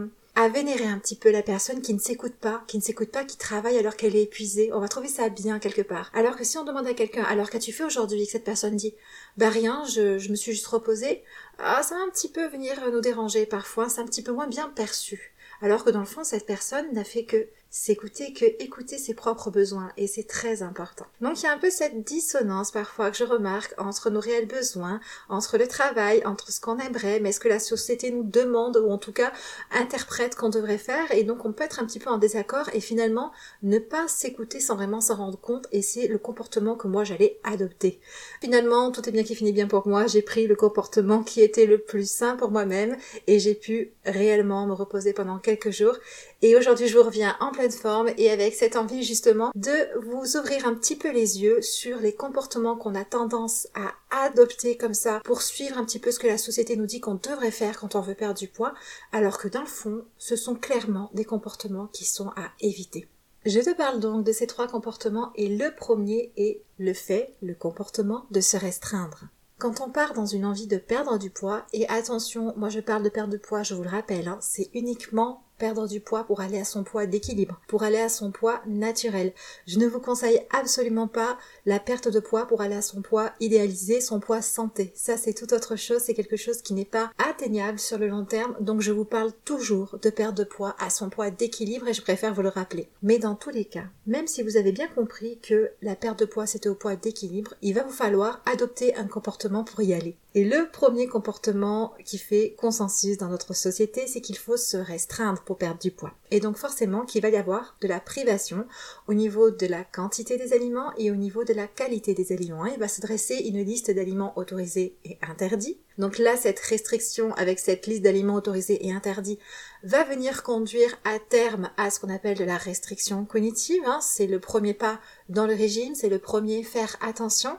vénérer 0.48 0.86
un 0.86 0.98
petit 0.98 1.16
peu 1.16 1.30
la 1.30 1.42
personne 1.42 1.82
qui 1.82 1.94
ne 1.94 1.98
s'écoute 1.98 2.34
pas, 2.34 2.64
qui 2.66 2.78
ne 2.78 2.82
s'écoute 2.82 3.10
pas, 3.10 3.24
qui 3.24 3.36
travaille 3.36 3.78
alors 3.78 3.96
qu'elle 3.96 4.16
est 4.16 4.22
épuisée. 4.22 4.72
On 4.72 4.80
va 4.80 4.88
trouver 4.88 5.08
ça 5.08 5.28
bien 5.28 5.58
quelque 5.58 5.82
part. 5.82 6.10
Alors 6.14 6.36
que 6.36 6.44
si 6.44 6.58
on 6.58 6.64
demande 6.64 6.86
à 6.86 6.94
quelqu'un, 6.94 7.24
alors 7.24 7.50
qu'as-tu 7.50 7.72
fait 7.72 7.84
aujourd'hui, 7.84 8.24
que 8.24 8.32
cette 8.32 8.44
personne 8.44 8.76
dit, 8.76 8.94
bah 9.36 9.50
rien, 9.50 9.84
je, 9.84 10.18
je 10.18 10.30
me 10.30 10.34
suis 10.34 10.52
juste 10.52 10.66
reposée, 10.66 11.22
ah, 11.58 11.82
ça 11.82 11.96
va 11.96 12.02
un 12.02 12.10
petit 12.10 12.30
peu 12.30 12.46
venir 12.46 12.74
nous 12.90 13.00
déranger 13.00 13.46
parfois, 13.46 13.88
c'est 13.88 14.00
un 14.00 14.06
petit 14.06 14.22
peu 14.22 14.32
moins 14.32 14.46
bien 14.48 14.68
perçu. 14.68 15.34
Alors 15.60 15.84
que 15.84 15.90
dans 15.90 16.00
le 16.00 16.06
fond, 16.06 16.24
cette 16.24 16.46
personne 16.46 16.92
n'a 16.92 17.04
fait 17.04 17.24
que 17.24 17.48
s'écouter 17.74 18.34
que 18.34 18.44
écouter 18.62 18.98
ses 18.98 19.14
propres 19.14 19.50
besoins 19.50 19.92
et 19.96 20.06
c'est 20.06 20.28
très 20.28 20.62
important. 20.62 21.06
Donc 21.22 21.40
il 21.40 21.44
y 21.44 21.46
a 21.46 21.52
un 21.52 21.58
peu 21.58 21.70
cette 21.70 22.04
dissonance 22.04 22.70
parfois 22.70 23.10
que 23.10 23.16
je 23.16 23.24
remarque 23.24 23.74
entre 23.78 24.10
nos 24.10 24.20
réels 24.20 24.46
besoins, 24.46 25.00
entre 25.30 25.56
le 25.56 25.66
travail, 25.66 26.22
entre 26.26 26.52
ce 26.52 26.60
qu'on 26.60 26.78
aimerait, 26.78 27.18
mais 27.20 27.32
ce 27.32 27.40
que 27.40 27.48
la 27.48 27.58
société 27.58 28.10
nous 28.10 28.24
demande 28.24 28.76
ou 28.76 28.90
en 28.90 28.98
tout 28.98 29.12
cas 29.12 29.32
interprète 29.70 30.36
qu'on 30.36 30.50
devrait 30.50 30.76
faire 30.76 31.10
et 31.12 31.24
donc 31.24 31.46
on 31.46 31.52
peut 31.52 31.64
être 31.64 31.80
un 31.80 31.86
petit 31.86 31.98
peu 31.98 32.10
en 32.10 32.18
désaccord 32.18 32.68
et 32.74 32.80
finalement 32.80 33.32
ne 33.62 33.78
pas 33.78 34.06
s'écouter 34.06 34.60
sans 34.60 34.76
vraiment 34.76 35.00
s'en 35.00 35.16
rendre 35.16 35.40
compte 35.40 35.66
et 35.72 35.80
c'est 35.80 36.08
le 36.08 36.18
comportement 36.18 36.76
que 36.76 36.88
moi 36.88 37.04
j'allais 37.04 37.40
adopter. 37.42 38.00
Finalement 38.42 38.90
tout 38.90 39.08
est 39.08 39.12
bien 39.12 39.22
qui 39.22 39.34
finit 39.34 39.52
bien 39.52 39.66
pour 39.66 39.88
moi, 39.88 40.06
j'ai 40.06 40.20
pris 40.20 40.46
le 40.46 40.56
comportement 40.56 41.22
qui 41.22 41.40
était 41.40 41.64
le 41.64 41.78
plus 41.78 42.08
sain 42.08 42.36
pour 42.36 42.50
moi-même 42.50 42.98
et 43.26 43.38
j'ai 43.38 43.54
pu 43.54 43.94
réellement 44.04 44.66
me 44.66 44.74
reposer 44.74 45.14
pendant 45.14 45.38
quelques 45.38 45.70
jours 45.70 45.96
et 46.44 46.56
aujourd'hui, 46.56 46.88
je 46.88 46.98
vous 46.98 47.04
reviens 47.04 47.36
en 47.38 47.52
forme 47.70 48.10
et 48.16 48.30
avec 48.30 48.54
cette 48.54 48.76
envie 48.76 49.04
justement 49.04 49.52
de 49.54 50.00
vous 50.00 50.36
ouvrir 50.36 50.66
un 50.66 50.74
petit 50.74 50.96
peu 50.96 51.12
les 51.12 51.40
yeux 51.40 51.62
sur 51.62 51.98
les 51.98 52.14
comportements 52.14 52.76
qu'on 52.76 52.94
a 52.94 53.04
tendance 53.04 53.68
à 53.74 53.92
adopter 54.24 54.76
comme 54.76 54.94
ça 54.94 55.20
pour 55.24 55.42
suivre 55.42 55.78
un 55.78 55.84
petit 55.84 55.98
peu 55.98 56.10
ce 56.10 56.18
que 56.18 56.26
la 56.26 56.38
société 56.38 56.76
nous 56.76 56.86
dit 56.86 57.00
qu'on 57.00 57.14
devrait 57.14 57.50
faire 57.50 57.78
quand 57.78 57.94
on 57.94 58.00
veut 58.00 58.14
perdre 58.14 58.38
du 58.38 58.48
poids, 58.48 58.74
alors 59.12 59.38
que 59.38 59.48
dans 59.48 59.60
le 59.60 59.66
fond, 59.66 60.04
ce 60.18 60.36
sont 60.36 60.54
clairement 60.54 61.10
des 61.14 61.24
comportements 61.24 61.86
qui 61.86 62.04
sont 62.04 62.28
à 62.30 62.50
éviter. 62.60 63.06
Je 63.44 63.60
te 63.60 63.74
parle 63.74 64.00
donc 64.00 64.24
de 64.24 64.32
ces 64.32 64.46
trois 64.46 64.68
comportements 64.68 65.32
et 65.34 65.48
le 65.48 65.74
premier 65.74 66.32
est 66.36 66.62
le 66.78 66.94
fait, 66.94 67.34
le 67.42 67.54
comportement 67.54 68.26
de 68.30 68.40
se 68.40 68.56
restreindre. 68.56 69.24
Quand 69.58 69.80
on 69.80 69.90
part 69.90 70.12
dans 70.12 70.26
une 70.26 70.44
envie 70.44 70.66
de 70.66 70.76
perdre 70.76 71.18
du 71.18 71.30
poids, 71.30 71.66
et 71.72 71.88
attention, 71.88 72.52
moi 72.56 72.68
je 72.68 72.80
parle 72.80 73.04
de 73.04 73.08
perdre 73.08 73.32
de 73.32 73.38
poids, 73.38 73.62
je 73.62 73.74
vous 73.74 73.84
le 73.84 73.88
rappelle, 73.88 74.26
hein, 74.26 74.38
c'est 74.40 74.70
uniquement 74.74 75.44
perdre 75.62 75.86
du 75.86 76.00
poids 76.00 76.24
pour 76.24 76.40
aller 76.40 76.58
à 76.58 76.64
son 76.64 76.82
poids 76.82 77.06
d'équilibre, 77.06 77.60
pour 77.68 77.84
aller 77.84 78.00
à 78.00 78.08
son 78.08 78.32
poids 78.32 78.60
naturel. 78.66 79.32
Je 79.68 79.78
ne 79.78 79.86
vous 79.86 80.00
conseille 80.00 80.40
absolument 80.50 81.06
pas 81.06 81.38
la 81.66 81.78
perte 81.78 82.08
de 82.08 82.18
poids 82.18 82.48
pour 82.48 82.62
aller 82.62 82.74
à 82.74 82.82
son 82.82 83.00
poids 83.00 83.30
idéalisé, 83.38 84.00
son 84.00 84.18
poids 84.18 84.42
santé. 84.42 84.90
Ça, 84.96 85.16
c'est 85.16 85.34
tout 85.34 85.54
autre 85.54 85.76
chose, 85.76 86.02
c'est 86.02 86.14
quelque 86.14 86.36
chose 86.36 86.62
qui 86.62 86.74
n'est 86.74 86.84
pas 86.84 87.12
atteignable 87.16 87.78
sur 87.78 87.96
le 87.96 88.08
long 88.08 88.24
terme, 88.24 88.56
donc 88.58 88.80
je 88.80 88.90
vous 88.90 89.04
parle 89.04 89.30
toujours 89.44 90.00
de 90.02 90.10
perte 90.10 90.36
de 90.36 90.42
poids 90.42 90.74
à 90.80 90.90
son 90.90 91.10
poids 91.10 91.30
d'équilibre 91.30 91.86
et 91.86 91.94
je 91.94 92.02
préfère 92.02 92.34
vous 92.34 92.42
le 92.42 92.48
rappeler. 92.48 92.88
Mais 93.04 93.20
dans 93.20 93.36
tous 93.36 93.50
les 93.50 93.64
cas, 93.64 93.84
même 94.08 94.26
si 94.26 94.42
vous 94.42 94.56
avez 94.56 94.72
bien 94.72 94.88
compris 94.88 95.38
que 95.38 95.70
la 95.80 95.94
perte 95.94 96.18
de 96.18 96.24
poids 96.24 96.46
c'était 96.46 96.70
au 96.70 96.74
poids 96.74 96.96
d'équilibre, 96.96 97.54
il 97.62 97.74
va 97.74 97.84
vous 97.84 97.92
falloir 97.92 98.42
adopter 98.46 98.96
un 98.96 99.06
comportement 99.06 99.62
pour 99.62 99.80
y 99.80 99.94
aller. 99.94 100.16
Et 100.34 100.44
le 100.44 100.70
premier 100.70 101.06
comportement 101.06 101.92
qui 102.06 102.16
fait 102.16 102.54
consensus 102.58 103.18
dans 103.18 103.28
notre 103.28 103.54
société, 103.54 104.06
c'est 104.06 104.22
qu'il 104.22 104.38
faut 104.38 104.56
se 104.56 104.78
restreindre 104.78 105.42
pour 105.42 105.58
perdre 105.58 105.78
du 105.78 105.90
poids. 105.90 106.14
Et 106.30 106.40
donc 106.40 106.56
forcément 106.56 107.04
qu'il 107.04 107.20
va 107.20 107.28
y 107.28 107.36
avoir 107.36 107.76
de 107.82 107.88
la 107.88 108.00
privation 108.00 108.66
au 109.08 109.14
niveau 109.14 109.50
de 109.50 109.66
la 109.66 109.84
quantité 109.84 110.38
des 110.38 110.54
aliments 110.54 110.92
et 110.96 111.10
au 111.10 111.16
niveau 111.16 111.44
de 111.44 111.52
la 111.52 111.66
qualité 111.66 112.14
des 112.14 112.32
aliments. 112.32 112.64
Il 112.64 112.78
va 112.78 112.88
se 112.88 113.02
dresser 113.02 113.34
une 113.34 113.62
liste 113.62 113.90
d'aliments 113.90 114.32
autorisés 114.38 114.96
et 115.04 115.18
interdits. 115.20 115.78
Donc 115.98 116.16
là, 116.16 116.38
cette 116.38 116.60
restriction 116.60 117.34
avec 117.34 117.58
cette 117.58 117.86
liste 117.86 118.02
d'aliments 118.02 118.36
autorisés 118.36 118.86
et 118.86 118.92
interdits 118.92 119.38
va 119.82 120.02
venir 120.04 120.42
conduire 120.42 120.96
à 121.04 121.18
terme 121.18 121.70
à 121.76 121.90
ce 121.90 122.00
qu'on 122.00 122.08
appelle 122.08 122.38
de 122.38 122.44
la 122.44 122.56
restriction 122.56 123.26
cognitive. 123.26 123.82
Hein. 123.84 123.98
C'est 124.00 124.26
le 124.26 124.40
premier 124.40 124.72
pas 124.72 124.98
dans 125.28 125.46
le 125.46 125.54
régime, 125.54 125.94
c'est 125.94 126.08
le 126.08 126.18
premier 126.18 126.62
faire 126.62 126.96
attention. 127.02 127.58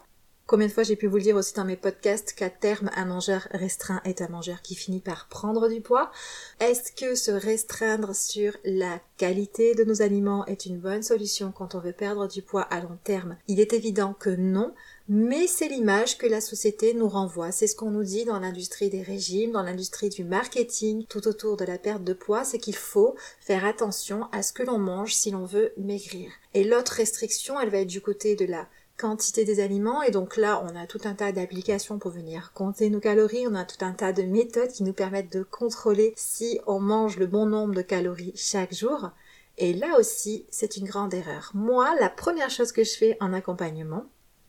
Combien 0.53 0.67
de 0.67 0.71
fois 0.71 0.83
j'ai 0.83 0.95
pu 0.95 1.07
vous 1.07 1.17
le 1.17 1.23
dire 1.23 1.35
aussi 1.35 1.55
dans 1.55 1.65
mes 1.65 1.75
podcasts 1.75 2.33
qu'à 2.33 2.51
terme 2.51 2.91
un 2.95 3.05
mangeur 3.05 3.47
restreint 3.49 4.01
est 4.05 4.21
un 4.21 4.27
mangeur 4.27 4.61
qui 4.61 4.75
finit 4.75 4.99
par 4.99 5.27
prendre 5.27 5.67
du 5.67 5.81
poids 5.81 6.11
Est-ce 6.59 6.91
que 6.91 7.15
se 7.15 7.31
restreindre 7.31 8.15
sur 8.15 8.55
la 8.63 9.01
qualité 9.17 9.73
de 9.73 9.83
nos 9.83 10.03
aliments 10.03 10.45
est 10.45 10.67
une 10.67 10.77
bonne 10.77 11.01
solution 11.01 11.51
quand 11.51 11.73
on 11.73 11.79
veut 11.79 11.91
perdre 11.91 12.27
du 12.27 12.43
poids 12.43 12.61
à 12.61 12.81
long 12.81 12.99
terme? 13.03 13.35
Il 13.47 13.59
est 13.59 13.73
évident 13.73 14.13
que 14.13 14.29
non, 14.29 14.75
mais 15.09 15.47
c'est 15.47 15.69
l'image 15.69 16.19
que 16.19 16.27
la 16.27 16.39
société 16.39 16.93
nous 16.93 17.09
renvoie. 17.09 17.51
C'est 17.51 17.65
ce 17.65 17.75
qu'on 17.75 17.89
nous 17.89 18.03
dit 18.03 18.23
dans 18.23 18.39
l'industrie 18.39 18.91
des 18.91 19.01
régimes, 19.01 19.53
dans 19.53 19.63
l'industrie 19.63 20.09
du 20.09 20.23
marketing, 20.23 21.07
tout 21.09 21.27
autour 21.27 21.57
de 21.57 21.65
la 21.65 21.79
perte 21.79 22.03
de 22.03 22.13
poids, 22.13 22.43
c'est 22.43 22.59
qu'il 22.59 22.75
faut 22.75 23.15
faire 23.39 23.65
attention 23.65 24.27
à 24.31 24.43
ce 24.43 24.53
que 24.53 24.61
l'on 24.61 24.77
mange 24.77 25.15
si 25.15 25.31
l'on 25.31 25.45
veut 25.45 25.73
maigrir. 25.77 26.29
Et 26.53 26.63
l'autre 26.63 26.91
restriction, 26.91 27.59
elle 27.59 27.71
va 27.71 27.79
être 27.79 27.87
du 27.87 28.01
côté 28.01 28.35
de 28.35 28.45
la 28.45 28.67
quantité 28.97 29.45
des 29.45 29.59
aliments 29.59 30.01
et 30.01 30.11
donc 30.11 30.37
là 30.37 30.63
on 30.63 30.75
a 30.75 30.87
tout 30.87 31.01
un 31.05 31.13
tas 31.13 31.31
d'applications 31.31 31.99
pour 31.99 32.11
venir 32.11 32.51
compter 32.53 32.89
nos 32.89 32.99
calories, 32.99 33.47
on 33.47 33.55
a 33.55 33.65
tout 33.65 33.83
un 33.83 33.93
tas 33.93 34.13
de 34.13 34.23
méthodes 34.23 34.71
qui 34.71 34.83
nous 34.83 34.93
permettent 34.93 35.33
de 35.33 35.43
contrôler 35.43 36.13
si 36.15 36.59
on 36.67 36.79
mange 36.79 37.17
le 37.17 37.27
bon 37.27 37.45
nombre 37.45 37.73
de 37.73 37.81
calories 37.81 38.33
chaque 38.35 38.73
jour. 38.73 39.11
Et 39.57 39.73
là 39.73 39.99
aussi, 39.99 40.45
c'est 40.49 40.77
une 40.77 40.87
grande 40.87 41.13
erreur. 41.13 41.51
Moi, 41.53 41.93
la 41.99 42.09
première 42.09 42.49
chose 42.49 42.71
que 42.71 42.83
je 42.83 42.97
fais 42.97 43.17
en 43.19 43.33
accompagnement, 43.33 44.05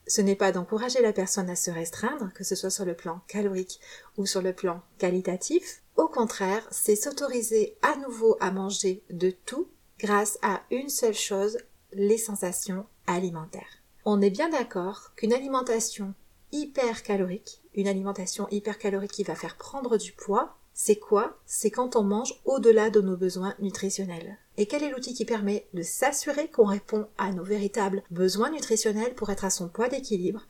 ce 0.06 0.20
n'est 0.20 0.36
pas 0.36 0.52
d'encourager 0.52 1.00
la 1.00 1.12
personne 1.12 1.50
à 1.50 1.56
se 1.56 1.70
restreindre, 1.70 2.32
que 2.34 2.44
ce 2.44 2.54
soit 2.54 2.70
sur 2.70 2.84
le 2.84 2.94
plan 2.94 3.20
calorique 3.26 3.80
ou 4.16 4.26
sur 4.26 4.42
le 4.42 4.52
plan 4.52 4.82
qualitatif. 4.98 5.82
Au 5.96 6.08
contraire, 6.08 6.66
c'est 6.70 6.96
s'autoriser 6.96 7.76
à 7.82 7.96
nouveau 7.96 8.36
à 8.40 8.50
manger 8.50 9.02
de 9.10 9.30
tout 9.30 9.68
grâce 9.98 10.38
à 10.42 10.62
une 10.70 10.88
seule 10.88 11.14
chose, 11.14 11.58
les 11.92 12.18
sensations 12.18 12.86
alimentaires. 13.06 13.83
On 14.06 14.20
est 14.20 14.30
bien 14.30 14.50
d'accord 14.50 15.12
qu'une 15.16 15.32
alimentation 15.32 16.12
hyper 16.52 17.02
calorique, 17.02 17.62
une 17.74 17.88
alimentation 17.88 18.46
hyper 18.50 18.78
calorique 18.78 19.12
qui 19.12 19.24
va 19.24 19.34
faire 19.34 19.56
prendre 19.56 19.96
du 19.96 20.12
poids, 20.12 20.58
c'est 20.76 20.96
quoi 20.96 21.38
C'est 21.46 21.70
quand 21.70 21.94
on 21.94 22.02
mange 22.02 22.34
au-delà 22.44 22.90
de 22.90 23.00
nos 23.00 23.16
besoins 23.16 23.54
nutritionnels. 23.60 24.38
Et 24.56 24.66
quel 24.66 24.82
est 24.82 24.90
l'outil 24.90 25.14
qui 25.14 25.24
permet 25.24 25.66
de 25.72 25.82
s'assurer 25.82 26.48
qu'on 26.48 26.66
répond 26.66 27.06
à 27.16 27.32
nos 27.32 27.44
véritables 27.44 28.02
besoins 28.10 28.50
nutritionnels 28.50 29.14
pour 29.14 29.30
être 29.30 29.44
à 29.44 29.50
son 29.50 29.68
poids 29.68 29.88
d'équilibre? 29.88 30.42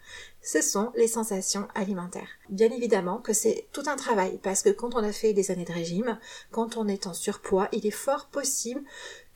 Ce 0.42 0.62
sont 0.62 0.92
les 0.94 1.08
sensations 1.08 1.68
alimentaires. 1.74 2.28
Bien 2.48 2.70
évidemment 2.70 3.18
que 3.18 3.34
c'est 3.34 3.66
tout 3.72 3.82
un 3.86 3.96
travail 3.96 4.38
parce 4.42 4.62
que 4.62 4.70
quand 4.70 4.94
on 4.94 5.04
a 5.04 5.12
fait 5.12 5.34
des 5.34 5.50
années 5.50 5.66
de 5.66 5.72
régime, 5.72 6.18
quand 6.50 6.78
on 6.78 6.88
est 6.88 7.06
en 7.06 7.12
surpoids, 7.12 7.68
il 7.72 7.86
est 7.86 7.90
fort 7.90 8.26
possible 8.26 8.82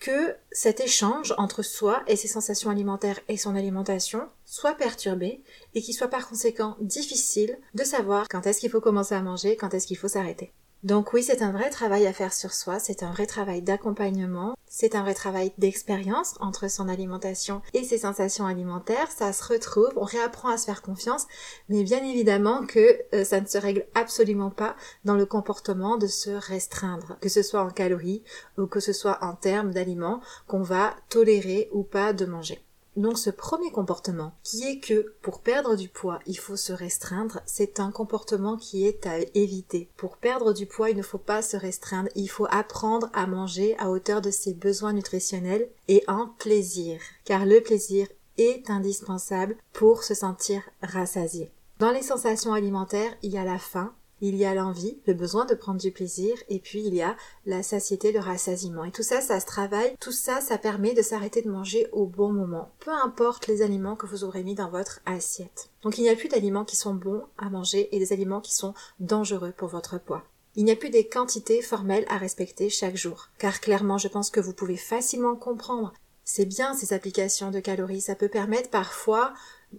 que 0.00 0.34
cet 0.52 0.80
échange 0.80 1.34
entre 1.36 1.62
soi 1.62 2.02
et 2.06 2.16
ses 2.16 2.28
sensations 2.28 2.70
alimentaires 2.70 3.20
et 3.28 3.36
son 3.36 3.56
alimentation 3.56 4.26
soit 4.46 4.74
perturbé 4.74 5.42
et 5.74 5.82
qu'il 5.82 5.94
soit 5.94 6.08
par 6.08 6.28
conséquent 6.28 6.76
difficile 6.80 7.58
de 7.74 7.84
savoir 7.84 8.26
quand 8.28 8.46
est-ce 8.46 8.60
qu'il 8.60 8.70
faut 8.70 8.80
commencer 8.80 9.14
à 9.14 9.22
manger, 9.22 9.56
quand 9.56 9.74
est-ce 9.74 9.86
qu'il 9.86 9.98
faut 9.98 10.08
s'arrêter. 10.08 10.52
Donc 10.84 11.12
oui, 11.12 11.24
c'est 11.24 11.42
un 11.42 11.50
vrai 11.50 11.70
travail 11.70 12.06
à 12.06 12.12
faire 12.12 12.32
sur 12.32 12.54
soi, 12.54 12.78
c'est 12.78 13.02
un 13.02 13.10
vrai 13.10 13.26
travail 13.26 13.62
d'accompagnement, 13.62 14.56
c'est 14.68 14.94
un 14.94 15.02
vrai 15.02 15.14
travail 15.14 15.52
d'expérience 15.58 16.36
entre 16.38 16.70
son 16.70 16.88
alimentation 16.88 17.62
et 17.74 17.82
ses 17.82 17.98
sensations 17.98 18.46
alimentaires, 18.46 19.10
ça 19.10 19.32
se 19.32 19.42
retrouve, 19.52 19.90
on 19.96 20.04
réapprend 20.04 20.50
à 20.50 20.56
se 20.56 20.66
faire 20.66 20.80
confiance, 20.80 21.26
mais 21.68 21.82
bien 21.82 22.04
évidemment 22.04 22.64
que 22.64 23.00
euh, 23.12 23.24
ça 23.24 23.40
ne 23.40 23.46
se 23.46 23.58
règle 23.58 23.86
absolument 23.96 24.50
pas 24.50 24.76
dans 25.04 25.16
le 25.16 25.26
comportement 25.26 25.96
de 25.96 26.06
se 26.06 26.30
restreindre, 26.30 27.16
que 27.20 27.28
ce 27.28 27.42
soit 27.42 27.62
en 27.62 27.70
calories 27.70 28.22
ou 28.56 28.66
que 28.66 28.78
ce 28.78 28.92
soit 28.92 29.18
en 29.20 29.34
termes 29.34 29.72
d'aliments 29.72 30.20
qu'on 30.46 30.62
va 30.62 30.94
tolérer 31.08 31.68
ou 31.72 31.82
pas 31.82 32.12
de 32.12 32.24
manger. 32.24 32.67
Donc 32.98 33.16
ce 33.16 33.30
premier 33.30 33.70
comportement, 33.70 34.32
qui 34.42 34.64
est 34.64 34.80
que 34.80 35.14
pour 35.22 35.40
perdre 35.40 35.76
du 35.76 35.88
poids, 35.88 36.18
il 36.26 36.36
faut 36.36 36.56
se 36.56 36.72
restreindre, 36.72 37.40
c'est 37.46 37.78
un 37.78 37.92
comportement 37.92 38.56
qui 38.56 38.88
est 38.88 39.06
à 39.06 39.18
éviter. 39.34 39.88
Pour 39.96 40.16
perdre 40.16 40.52
du 40.52 40.66
poids, 40.66 40.90
il 40.90 40.96
ne 40.96 41.02
faut 41.02 41.16
pas 41.16 41.40
se 41.40 41.56
restreindre, 41.56 42.08
il 42.16 42.26
faut 42.26 42.48
apprendre 42.50 43.08
à 43.12 43.28
manger 43.28 43.78
à 43.78 43.88
hauteur 43.90 44.20
de 44.20 44.32
ses 44.32 44.52
besoins 44.52 44.94
nutritionnels 44.94 45.68
et 45.86 46.02
en 46.08 46.26
plaisir, 46.40 47.00
car 47.24 47.46
le 47.46 47.60
plaisir 47.60 48.08
est 48.36 48.68
indispensable 48.68 49.56
pour 49.72 50.02
se 50.02 50.14
sentir 50.14 50.62
rassasié. 50.82 51.52
Dans 51.78 51.92
les 51.92 52.02
sensations 52.02 52.52
alimentaires, 52.52 53.16
il 53.22 53.30
y 53.30 53.38
a 53.38 53.44
la 53.44 53.60
faim, 53.60 53.94
il 54.20 54.36
y 54.36 54.44
a 54.44 54.54
l'envie, 54.54 54.98
le 55.06 55.14
besoin 55.14 55.44
de 55.44 55.54
prendre 55.54 55.80
du 55.80 55.92
plaisir, 55.92 56.36
et 56.48 56.58
puis 56.58 56.82
il 56.84 56.94
y 56.94 57.02
a 57.02 57.16
la 57.46 57.62
satiété, 57.62 58.12
le 58.12 58.20
rassasiement. 58.20 58.84
Et 58.84 58.90
tout 58.90 59.02
ça, 59.02 59.20
ça 59.20 59.40
se 59.40 59.46
travaille. 59.46 59.94
Tout 60.00 60.12
ça, 60.12 60.40
ça 60.40 60.58
permet 60.58 60.94
de 60.94 61.02
s'arrêter 61.02 61.42
de 61.42 61.50
manger 61.50 61.86
au 61.92 62.06
bon 62.06 62.32
moment. 62.32 62.70
Peu 62.80 62.90
importe 62.90 63.46
les 63.46 63.62
aliments 63.62 63.96
que 63.96 64.06
vous 64.06 64.24
aurez 64.24 64.42
mis 64.42 64.54
dans 64.54 64.70
votre 64.70 65.00
assiette. 65.06 65.70
Donc 65.82 65.98
il 65.98 66.02
n'y 66.02 66.10
a 66.10 66.16
plus 66.16 66.28
d'aliments 66.28 66.64
qui 66.64 66.76
sont 66.76 66.94
bons 66.94 67.24
à 67.38 67.50
manger 67.50 67.94
et 67.94 67.98
des 67.98 68.12
aliments 68.12 68.40
qui 68.40 68.54
sont 68.54 68.74
dangereux 69.00 69.52
pour 69.56 69.68
votre 69.68 69.98
poids. 69.98 70.24
Il 70.56 70.64
n'y 70.64 70.72
a 70.72 70.76
plus 70.76 70.90
des 70.90 71.06
quantités 71.06 71.62
formelles 71.62 72.06
à 72.08 72.18
respecter 72.18 72.68
chaque 72.68 72.96
jour. 72.96 73.28
Car 73.38 73.60
clairement, 73.60 73.98
je 73.98 74.08
pense 74.08 74.30
que 74.30 74.40
vous 74.40 74.52
pouvez 74.52 74.76
facilement 74.76 75.36
comprendre. 75.36 75.92
C'est 76.24 76.46
bien 76.46 76.74
ces 76.74 76.92
applications 76.92 77.50
de 77.50 77.60
calories. 77.60 78.00
Ça 78.00 78.14
peut 78.14 78.28
permettre 78.28 78.68
parfois 78.68 79.32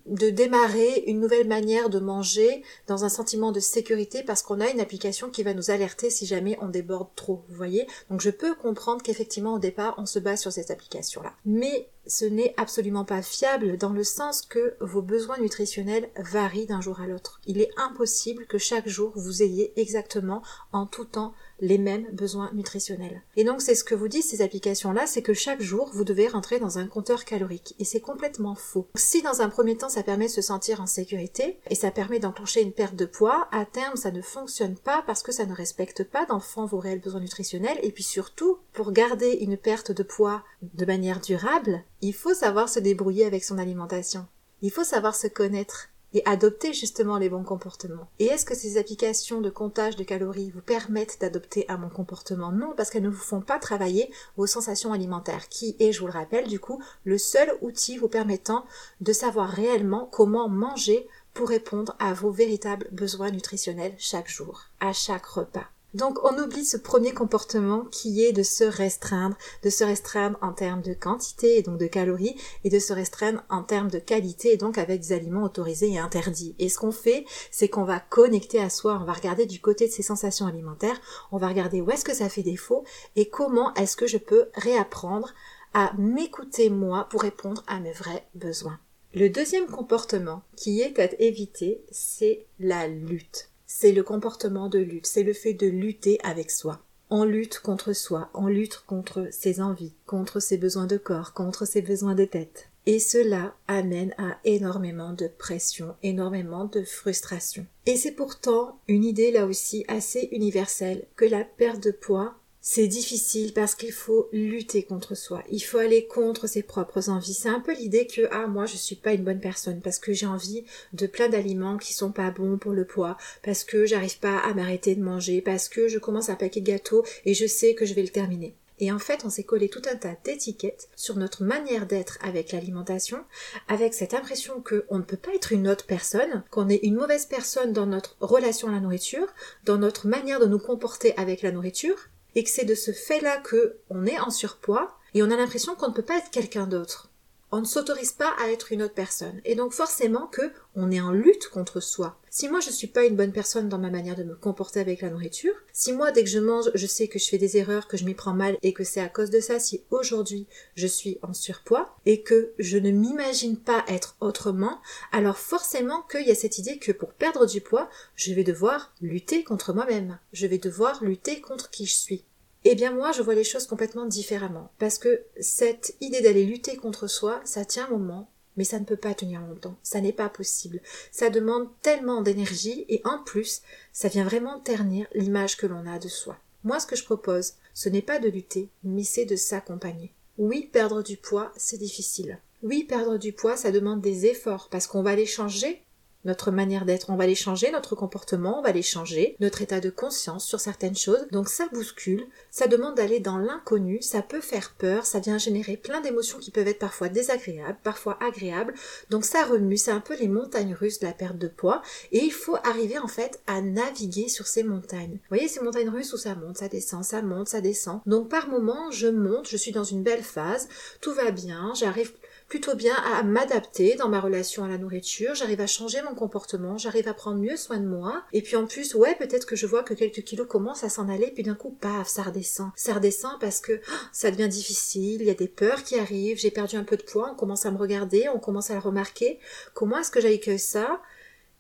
de 0.06 0.30
démarrer 0.30 1.04
une 1.08 1.20
nouvelle 1.20 1.48
manière 1.48 1.90
de 1.90 2.00
manger 2.00 2.64
dans 2.88 3.06
un 3.06 3.10
sentiment 3.10 3.52
de 3.52 3.60
sécurité 3.60 4.24
parce 4.24 4.42
qu'on 4.42 4.62
a 4.62 4.70
une 4.70 4.80
application 4.80 5.30
qui 5.30 5.44
va 5.44 5.54
nous 5.54 5.72
alerter 5.72 6.10
si 6.10 6.26
jamais 6.26 6.58
on 6.62 6.68
déborde 6.68 7.10
trop, 7.16 7.44
vous 7.50 7.56
voyez? 7.56 7.88
Donc 8.10 8.22
je 8.22 8.30
peux 8.30 8.54
comprendre 8.56 9.02
qu'effectivement 9.02 9.54
au 9.54 9.60
départ 9.60 9.96
on 9.98 10.06
se 10.06 10.20
base 10.20 10.42
sur 10.42 10.52
cette 10.52 10.72
application-là. 10.72 11.34
Mais 11.46 11.90
ce 12.08 12.26
n'est 12.26 12.54
absolument 12.58 13.06
pas 13.06 13.22
fiable 13.22 13.78
dans 13.78 13.94
le 13.94 14.04
sens 14.04 14.42
que 14.42 14.76
vos 14.82 15.02
besoins 15.02 15.38
nutritionnels 15.40 16.10
varient 16.18 16.66
d'un 16.66 16.82
jour 16.82 17.00
à 17.00 17.08
l'autre. 17.08 17.40
Il 17.46 17.62
est 17.62 17.72
impossible 17.78 18.46
que 18.48 18.58
chaque 18.58 18.88
jour 18.88 19.14
vous 19.16 19.44
ayez 19.44 19.74
exactement 19.80 20.42
en 20.72 20.86
tout 20.86 21.06
temps 21.06 21.34
les 21.62 21.78
mêmes 21.78 22.08
besoins 22.14 22.52
nutritionnels. 22.54 23.22
Et 23.36 23.44
donc 23.44 23.62
c'est 23.62 23.76
ce 23.76 23.84
que 23.84 23.96
vous 23.96 24.08
disent 24.08 24.30
ces 24.30 24.42
applications-là, 24.42 25.08
c'est 25.08 25.22
que 25.22 25.34
chaque 25.34 25.62
jour 25.62 25.90
vous 25.94 26.04
devez 26.04 26.28
rentrer 26.28 26.60
dans 26.60 26.78
un 26.78 26.88
compteur 26.88 27.26
calorique. 27.26 27.76
Et 27.80 27.86
c'est 27.86 28.00
complètement 28.00 28.56
faux. 28.56 28.88
Si 28.96 29.22
dans 29.22 29.42
un 29.42 29.50
premier 29.50 29.78
temps 29.78 29.90
ça 29.90 30.04
permet 30.04 30.28
de 30.28 30.32
se 30.32 30.42
sentir 30.42 30.82
en 30.82 30.88
sécurité 30.88 31.60
et 31.70 31.76
ça 31.76 31.92
permet 31.92 32.20
d'enclencher 32.20 32.62
une 32.62 32.72
perte 32.72 32.96
de 32.96 33.06
poids, 33.06 33.48
à 33.52 33.66
terme 33.66 33.98
ça 33.98 34.12
ne 34.12 34.22
fonctionne 34.22 34.76
pas 34.76 35.04
parce 35.06 35.22
que 35.22 35.32
ça 35.32 35.46
ne 35.46 35.54
respecte 35.54 36.04
pas 36.04 36.26
d'enfant 36.26 36.66
vos 36.66 36.80
réels 36.80 37.02
besoins 37.02 37.22
nutritionnels 37.22 37.80
et 37.84 37.92
puis 37.92 38.04
surtout 38.04 38.58
pour 38.74 38.92
garder 38.92 39.38
une 39.42 39.58
perte 39.58 39.92
de 39.92 40.04
poids 40.04 40.44
de 40.62 40.86
manière 40.86 41.20
durable, 41.20 41.84
il 42.02 42.14
faut 42.14 42.34
savoir 42.34 42.70
se 42.70 42.80
débrouiller 42.80 43.26
avec 43.26 43.44
son 43.44 43.58
alimentation. 43.58 44.26
Il 44.62 44.72
faut 44.72 44.84
savoir 44.84 45.16
se 45.16 45.28
connaître 45.28 45.90
et 46.14 46.26
adopter 46.26 46.74
justement 46.74 47.18
les 47.18 47.30
bons 47.30 47.44
comportements. 47.44 48.10
Et 48.20 48.26
est-ce 48.26 48.46
que 48.46 48.56
ces 48.56 48.78
applications 48.78 49.42
de 49.42 49.50
comptage 49.50 49.96
de 49.96 50.04
calories 50.04 50.52
vous 50.52 50.62
permettent 50.62 51.20
d'adopter 51.22 51.66
un 51.70 51.78
bon 51.78 51.90
comportement? 51.90 52.52
Non, 52.52 52.74
parce 52.76 52.90
qu'elles 52.90 53.04
ne 53.04 53.10
vous 53.10 53.18
font 53.18 53.42
pas 53.42 53.60
travailler 53.60 54.12
vos 54.36 54.48
sensations 54.48 54.92
alimentaires, 54.92 55.50
qui 55.50 55.76
est, 55.80 55.92
je 55.92 56.00
vous 56.00 56.08
le 56.08 56.14
rappelle, 56.14 56.48
du 56.48 56.60
coup, 56.60 56.82
le 57.04 57.18
seul 57.18 57.52
outil 57.62 57.98
vous 57.98 58.08
permettant 58.08 58.66
de 59.02 59.14
savoir 59.14 59.50
réellement 59.50 60.10
comment 60.12 60.50
manger 60.50 61.08
pour 61.34 61.50
répondre 61.50 61.96
à 62.00 62.14
vos 62.14 62.32
véritables 62.32 62.88
besoins 62.92 63.32
nutritionnels 63.32 63.94
chaque 63.98 64.30
jour, 64.30 64.64
à 64.80 64.94
chaque 64.94 65.26
repas. 65.26 65.68
Donc 65.96 66.20
on 66.24 66.38
oublie 66.38 66.66
ce 66.66 66.78
premier 66.78 67.14
comportement 67.14 67.86
qui 67.86 68.24
est 68.24 68.32
de 68.32 68.44
se 68.44 68.64
restreindre, 68.64 69.36
de 69.64 69.72
se 69.72 69.84
restreindre 69.84 70.38
en 70.42 70.54
termes 70.54 70.84
de 70.84 70.94
quantité 70.94 71.58
et 71.58 71.64
donc 71.64 71.80
de 71.80 71.88
calories 71.88 72.36
et 72.64 72.70
de 72.70 72.78
se 72.78 72.94
restreindre 72.94 73.44
en 73.50 73.64
termes 73.64 73.90
de 73.90 73.98
qualité 73.98 74.54
et 74.54 74.58
donc 74.58 74.78
avec 74.78 75.02
des 75.02 75.14
aliments 75.14 75.44
autorisés 75.44 75.92
et 75.94 75.98
interdits. 75.98 76.56
Et 76.60 76.70
ce 76.70 76.78
qu'on 76.78 76.92
fait, 76.92 77.26
c'est 77.50 77.70
qu'on 77.70 77.86
va 77.86 78.00
connecter 78.00 78.62
à 78.62 78.70
soi, 78.70 79.00
on 79.02 79.06
va 79.06 79.14
regarder 79.14 79.48
du 79.48 79.60
côté 79.62 79.88
de 79.88 79.92
ses 79.92 80.04
sensations 80.04 80.46
alimentaires, 80.46 81.02
on 81.32 81.38
va 81.38 81.48
regarder 81.48 81.82
où 81.82 81.90
est-ce 81.90 82.06
que 82.06 82.16
ça 82.16 82.30
fait 82.30 82.44
défaut 82.44 82.84
et 83.16 83.28
comment 83.28 83.74
est-ce 83.74 83.98
que 83.98 84.08
je 84.08 84.18
peux 84.18 84.50
réapprendre 84.54 85.34
à 85.74 85.94
m'écouter 85.98 86.70
moi 86.70 87.08
pour 87.10 87.24
répondre 87.24 87.64
à 87.68 87.80
mes 87.80 87.94
vrais 87.94 88.28
besoins. 88.36 88.80
Le 89.16 89.30
deuxième 89.30 89.66
comportement 89.66 90.44
qui 90.56 90.82
est 90.82 91.00
à 91.00 91.10
éviter, 91.20 91.84
c'est 91.90 92.46
la 92.60 92.88
lutte 92.88 93.49
c'est 93.72 93.92
le 93.92 94.02
comportement 94.02 94.68
de 94.68 94.80
lutte, 94.80 95.06
c'est 95.06 95.22
le 95.22 95.32
fait 95.32 95.54
de 95.54 95.68
lutter 95.68 96.18
avec 96.24 96.50
soi. 96.50 96.82
On 97.12 97.24
lutte 97.24 97.60
contre 97.60 97.94
soi, 97.94 98.30
on 98.34 98.48
lutte 98.48 98.84
contre 98.88 99.28
ses 99.32 99.62
envies, 99.62 99.94
contre 100.08 100.40
ses 100.40 100.58
besoins 100.58 100.88
de 100.88 100.98
corps, 100.98 101.34
contre 101.34 101.66
ses 101.66 101.84
besoins 101.84 102.16
de 102.16 102.26
tête. 102.26 102.70
Et 102.88 102.98
cela 102.98 103.54
amène 103.68 104.16
à 104.18 104.40
énormément 104.44 105.14
de 105.14 105.28
pression, 105.28 105.96
énormément 106.02 106.66
de 106.66 106.84
frustration. 106.84 107.68
Et 107.86 107.96
c'est 107.96 108.14
pourtant 108.14 108.80
une 108.88 109.04
idée 109.04 109.32
là 109.32 109.46
aussi 109.46 109.86
assez 109.88 110.30
universelle 110.32 111.06
que 111.16 111.26
la 111.26 111.44
perte 111.44 111.84
de 111.84 111.92
poids 111.92 112.40
c'est 112.62 112.88
difficile 112.88 113.54
parce 113.54 113.74
qu'il 113.74 113.92
faut 113.92 114.28
lutter 114.34 114.84
contre 114.84 115.16
soi. 115.16 115.44
Il 115.50 115.62
faut 115.62 115.78
aller 115.78 116.06
contre 116.08 116.48
ses 116.48 116.62
propres 116.62 117.10
envies. 117.10 117.34
C'est 117.34 117.50
un 117.50 117.62
peu 117.62 117.74
l'idée 117.74 118.06
que, 118.06 118.28
ah, 118.32 118.48
moi, 118.48 118.66
je 118.66 118.76
suis 118.76 118.96
pas 118.96 119.14
une 119.14 119.24
bonne 119.24 119.40
personne 119.40 119.82
parce 119.82 120.00
que 120.00 120.14
j'ai 120.14 120.26
envie 120.26 120.66
de 120.94 121.08
plein 121.08 121.30
d'aliments 121.30 121.78
qui 121.78 121.94
sont 121.94 122.12
pas 122.12 122.32
bons 122.32 122.58
pour 122.58 122.74
le 122.74 122.86
poids, 122.86 123.18
parce 123.44 123.64
que 123.64 123.86
j'arrive 123.86 124.20
pas 124.20 124.38
à 124.40 124.54
m'arrêter 124.54 124.96
de 124.96 125.04
manger, 125.04 125.42
parce 125.42 125.70
que 125.70 125.88
je 125.88 126.00
commence 126.00 126.30
un 126.30 126.36
paquet 126.36 126.60
de 126.60 126.66
gâteaux 126.66 127.06
et 127.26 127.34
je 127.34 127.48
sais 127.48 127.76
que 127.76 127.86
je 127.86 127.94
vais 127.94 128.04
le 128.04 128.10
terminer. 128.10 128.56
Et 128.82 128.92
en 128.92 129.00
fait, 129.00 129.26
on 129.26 129.30
s'est 129.30 129.44
collé 129.44 129.68
tout 129.68 129.82
un 129.92 129.96
tas 129.96 130.16
d'étiquettes 130.24 130.90
sur 130.96 131.18
notre 131.18 131.44
manière 131.44 131.86
d'être 131.86 132.18
avec 132.22 132.54
l'alimentation, 132.54 133.26
avec 133.68 133.94
cette 133.94 134.14
impression 134.14 134.62
qu'on 134.62 134.98
ne 134.98 135.04
peut 135.04 135.18
pas 135.18 135.34
être 135.34 135.52
une 135.52 135.68
autre 135.68 135.86
personne, 135.86 136.44
qu'on 136.50 136.70
est 136.70 136.84
une 136.84 136.96
mauvaise 136.96 137.26
personne 137.26 137.74
dans 137.74 137.86
notre 137.86 138.16
relation 138.22 138.70
à 138.70 138.72
la 138.72 138.80
nourriture, 138.80 139.28
dans 139.66 139.78
notre 139.78 140.08
manière 140.08 140.40
de 140.40 140.46
nous 140.46 140.60
comporter 140.60 141.14
avec 141.18 141.42
la 141.42 141.52
nourriture, 141.52 142.10
et 142.36 142.44
que 142.44 142.50
c'est 142.50 142.66
de 142.66 142.76
ce 142.76 142.92
fait-là 142.92 143.38
que 143.38 143.78
on 143.90 144.06
est 144.06 144.20
en 144.20 144.30
surpoids 144.30 144.98
et 145.14 145.24
on 145.24 145.32
a 145.32 145.36
l'impression 145.36 145.76
qu'on 145.76 145.90
ne 145.90 145.94
peut 145.94 146.04
pas 146.04 146.18
être 146.18 146.32
quelqu'un 146.32 146.68
d'autre. 146.68 147.09
On 147.52 147.62
ne 147.62 147.66
s'autorise 147.66 148.12
pas 148.12 148.32
à 148.40 148.52
être 148.52 148.72
une 148.72 148.84
autre 148.84 148.94
personne. 148.94 149.42
Et 149.44 149.56
donc 149.56 149.74
forcément 149.74 150.28
que 150.28 150.52
on 150.76 150.92
est 150.92 151.02
en 151.02 151.12
lutte 151.12 151.50
contre 151.50 151.80
soi. 151.80 152.20
Si 152.30 152.48
moi 152.48 152.60
je 152.60 152.70
suis 152.70 152.88
pas 152.88 153.06
une 153.06 153.16
bonne 153.16 153.32
personne 153.32 153.70
dans 153.70 153.80
ma 153.80 153.90
manière 153.90 154.16
de 154.16 154.24
me 154.24 154.36
comporter 154.36 154.80
avec 154.80 155.02
la 155.02 155.10
nourriture, 155.10 155.56
si 155.74 155.92
moi 155.92 156.12
dès 156.12 156.24
que 156.24 156.30
je 156.30 156.38
mange, 156.38 156.70
je 156.76 156.86
sais 156.86 157.08
que 157.08 157.18
je 157.18 157.28
fais 157.28 157.40
des 157.40 157.58
erreurs, 157.58 157.88
que 157.88 157.98
je 157.98 158.06
m'y 158.06 158.14
prends 158.14 158.36
mal 158.36 158.58
et 158.62 158.72
que 158.72 158.84
c'est 158.84 159.02
à 159.02 159.10
cause 159.10 159.32
de 159.32 159.40
ça 159.40 159.60
si 159.60 159.82
aujourd'hui 159.90 160.46
je 160.76 160.86
suis 160.86 161.18
en 161.24 161.34
surpoids 161.34 161.96
et 162.06 162.22
que 162.22 162.54
je 162.60 162.78
ne 162.78 162.92
m'imagine 162.92 163.58
pas 163.58 163.84
être 163.88 164.16
autrement, 164.22 164.80
alors 165.12 165.38
forcément 165.38 166.04
qu'il 166.04 166.28
y 166.28 166.32
a 166.32 166.36
cette 166.36 166.60
idée 166.60 166.78
que 166.78 166.92
pour 166.92 167.14
perdre 167.14 167.48
du 167.48 167.62
poids, 167.62 167.90
je 168.16 168.34
vais 168.34 168.44
devoir 168.44 168.94
lutter 169.02 169.44
contre 169.44 169.74
moi-même. 169.74 170.20
Je 170.34 170.46
vais 170.46 170.60
devoir 170.60 171.04
lutter 171.04 171.42
contre 171.42 171.72
qui 171.72 171.88
je 171.88 171.96
suis. 171.96 172.26
Eh 172.66 172.76
bien 172.76 172.92
moi, 172.92 173.12
je 173.12 173.22
vois 173.22 173.36
les 173.36 173.44
choses 173.44 173.68
complètement 173.68 174.06
différemment. 174.06 174.72
Parce 174.80 174.98
que 174.98 175.24
cette 175.40 175.96
idée 176.02 176.22
d'aller 176.22 176.46
lutter 176.46 176.76
contre 176.76 177.08
soi, 177.08 177.42
ça 177.46 177.66
tient 177.66 177.86
un 177.86 177.92
moment, 177.92 178.30
mais 178.58 178.64
ça 178.66 178.80
ne 178.80 178.86
peut 178.86 178.98
pas 178.98 179.14
tenir 179.14 179.42
longtemps. 179.42 179.78
Ça 179.84 180.02
n'est 180.02 180.14
pas 180.14 180.30
possible. 180.30 180.82
Ça 181.12 181.30
demande 181.30 181.70
tellement 181.82 182.22
d'énergie 182.22 182.86
et 182.90 183.02
en 183.06 183.24
plus, 183.24 183.62
ça 183.94 184.10
vient 184.10 184.26
vraiment 184.26 184.60
ternir 184.60 185.08
l'image 185.14 185.56
que 185.56 185.68
l'on 185.68 185.88
a 185.88 186.00
de 186.00 186.10
soi. 186.10 186.38
Moi, 186.66 186.80
ce 186.82 186.88
que 186.88 186.98
je 186.98 187.06
propose, 187.06 187.54
ce 187.74 187.88
n'est 187.88 188.02
pas 188.02 188.20
de 188.20 188.28
lutter, 188.28 188.68
mais 188.84 189.04
c'est 189.04 189.26
de 189.26 189.38
s'accompagner. 189.38 190.12
Oui, 190.38 190.70
perdre 190.72 191.02
du 191.02 191.16
poids, 191.16 191.54
c'est 191.56 191.78
difficile. 191.78 192.40
Oui, 192.62 192.84
perdre 192.84 193.18
du 193.18 193.32
poids, 193.32 193.56
ça 193.56 193.72
demande 193.72 194.02
des 194.02 194.26
efforts 194.26 194.68
parce 194.70 194.88
qu'on 194.88 195.04
va 195.04 195.16
les 195.16 195.26
changer 195.26 195.82
notre 196.26 196.52
manière 196.52 196.86
d'être, 196.86 197.10
on 197.10 197.16
va 197.16 197.28
les 197.28 197.36
changer, 197.36 197.72
notre 197.72 197.96
comportement, 197.96 198.60
on 198.60 198.62
va 198.62 198.72
les 198.72 198.82
changer, 198.82 199.36
notre 199.40 199.62
état 199.62 199.80
de 199.80 199.90
conscience 199.90 200.46
sur 200.46 200.60
certaines 200.60 200.96
choses. 200.96 201.28
Donc 201.32 201.48
ça 201.48 201.68
bouscule, 201.72 202.28
ça 202.52 202.68
demande 202.68 202.96
d'aller 202.96 203.20
dans 203.20 203.38
l'inconnu, 203.38 204.02
ça 204.02 204.22
peut 204.22 204.42
faire 204.42 204.74
peur, 204.78 205.06
ça 205.06 205.20
vient 205.20 205.38
générer 205.38 205.78
plein 205.78 206.02
d'émotions 206.02 206.40
qui 206.40 206.52
peuvent 206.52 206.68
être 206.68 206.80
parfois 206.80 207.10
désagréables, 207.10 207.78
parfois 207.84 208.18
agréables. 208.22 208.74
Donc 209.10 209.26
ça 209.26 209.46
remue, 209.46 209.78
c'est 209.78 209.92
un 209.92 210.02
peu 210.02 210.16
les 210.18 210.28
montagnes 210.28 210.74
russes 210.74 211.00
de 211.00 211.06
la 211.06 211.14
perte 211.14 211.38
de 211.38 211.48
poids 211.48 211.82
et 212.12 212.20
il 212.20 212.34
faut 212.34 212.58
arriver 212.64 212.98
en 212.98 213.08
fait 213.08 213.40
à 213.48 213.62
naviguer 213.62 214.28
sur 214.28 214.48
ces 214.48 214.64
montagnes. 214.64 215.14
Vous 215.14 215.36
voyez 215.36 215.48
ces 215.48 215.62
montagnes 215.62 215.90
russes 215.90 216.14
où 216.14 216.18
ça 216.18 216.36
monte, 216.36 216.58
ça 216.58 216.68
descend, 216.68 217.04
ça 217.04 217.22
monte, 217.22 217.48
ça 217.48 217.62
descend. 217.62 218.02
Donc 218.06 218.30
par 218.30 218.50
moment, 218.50 218.92
je 218.92 219.08
monte, 219.08 219.48
je 219.48 219.58
suis 219.58 219.72
dans 219.72 219.84
une 219.84 220.04
belle 220.04 220.24
phase, 220.24 220.68
tout 221.02 221.14
va 221.14 221.32
bien, 221.32 221.74
j'arrive 221.76 222.12
plutôt 222.50 222.76
bien 222.76 222.96
à 222.96 223.22
m'adapter 223.22 223.96
dans 223.96 224.10
ma 224.10 224.20
relation 224.20 224.64
à 224.66 224.68
la 224.68 224.80
nourriture, 224.80 225.36
j'arrive 225.36 225.62
à 225.62 225.68
changer 225.68 226.02
mon 226.02 226.16
comportement, 226.16 226.80
j'arrive 226.80 227.08
à 227.08 227.14
prendre 227.14 227.38
mieux 227.38 227.56
soin 227.56 227.78
de 227.78 227.86
moi, 227.86 228.24
et 228.34 228.42
puis 228.42 228.56
en 228.56 228.66
plus, 228.66 228.96
ouais, 228.96 229.16
peut-être 229.16 229.46
que 229.46 229.56
je 229.56 229.68
vois 229.68 229.84
que 229.84 229.94
quelques 229.94 230.24
kilos 230.24 230.48
commencent 230.48 230.84
à 230.84 230.90
s'en 230.90 231.08
aller, 231.10 231.32
puis 231.32 231.44
d'un 231.44 231.54
coup, 231.54 231.78
paf, 231.80 232.08
ça 232.08 232.24
redescend. 232.24 232.72
Ça 232.76 232.96
redescend 232.96 233.40
parce 233.40 233.62
que 233.62 233.74
oh, 233.74 233.96
ça 234.12 234.32
devient 234.32 234.50
difficile, 234.50 235.22
il 235.22 235.28
y 235.28 235.30
a 235.30 235.36
des 235.36 235.48
peurs 235.48 235.84
qui 235.84 236.00
arrivent, 236.00 236.40
j'ai 236.40 236.50
perdu 236.50 236.76
un 236.76 236.84
peu 236.84 236.98
de 236.98 237.04
poids, 237.04 237.30
on 237.32 237.36
commence 237.36 237.68
à 237.68 237.72
me 237.72 237.78
regarder, 237.78 238.28
on 238.34 238.40
commence 238.40 238.72
à 238.72 238.74
le 238.74 238.80
remarquer. 238.80 239.40
Comment 239.76 240.00
est-ce 240.00 240.12
que 240.12 240.20
j'aille 240.20 240.40
ça? 240.58 241.02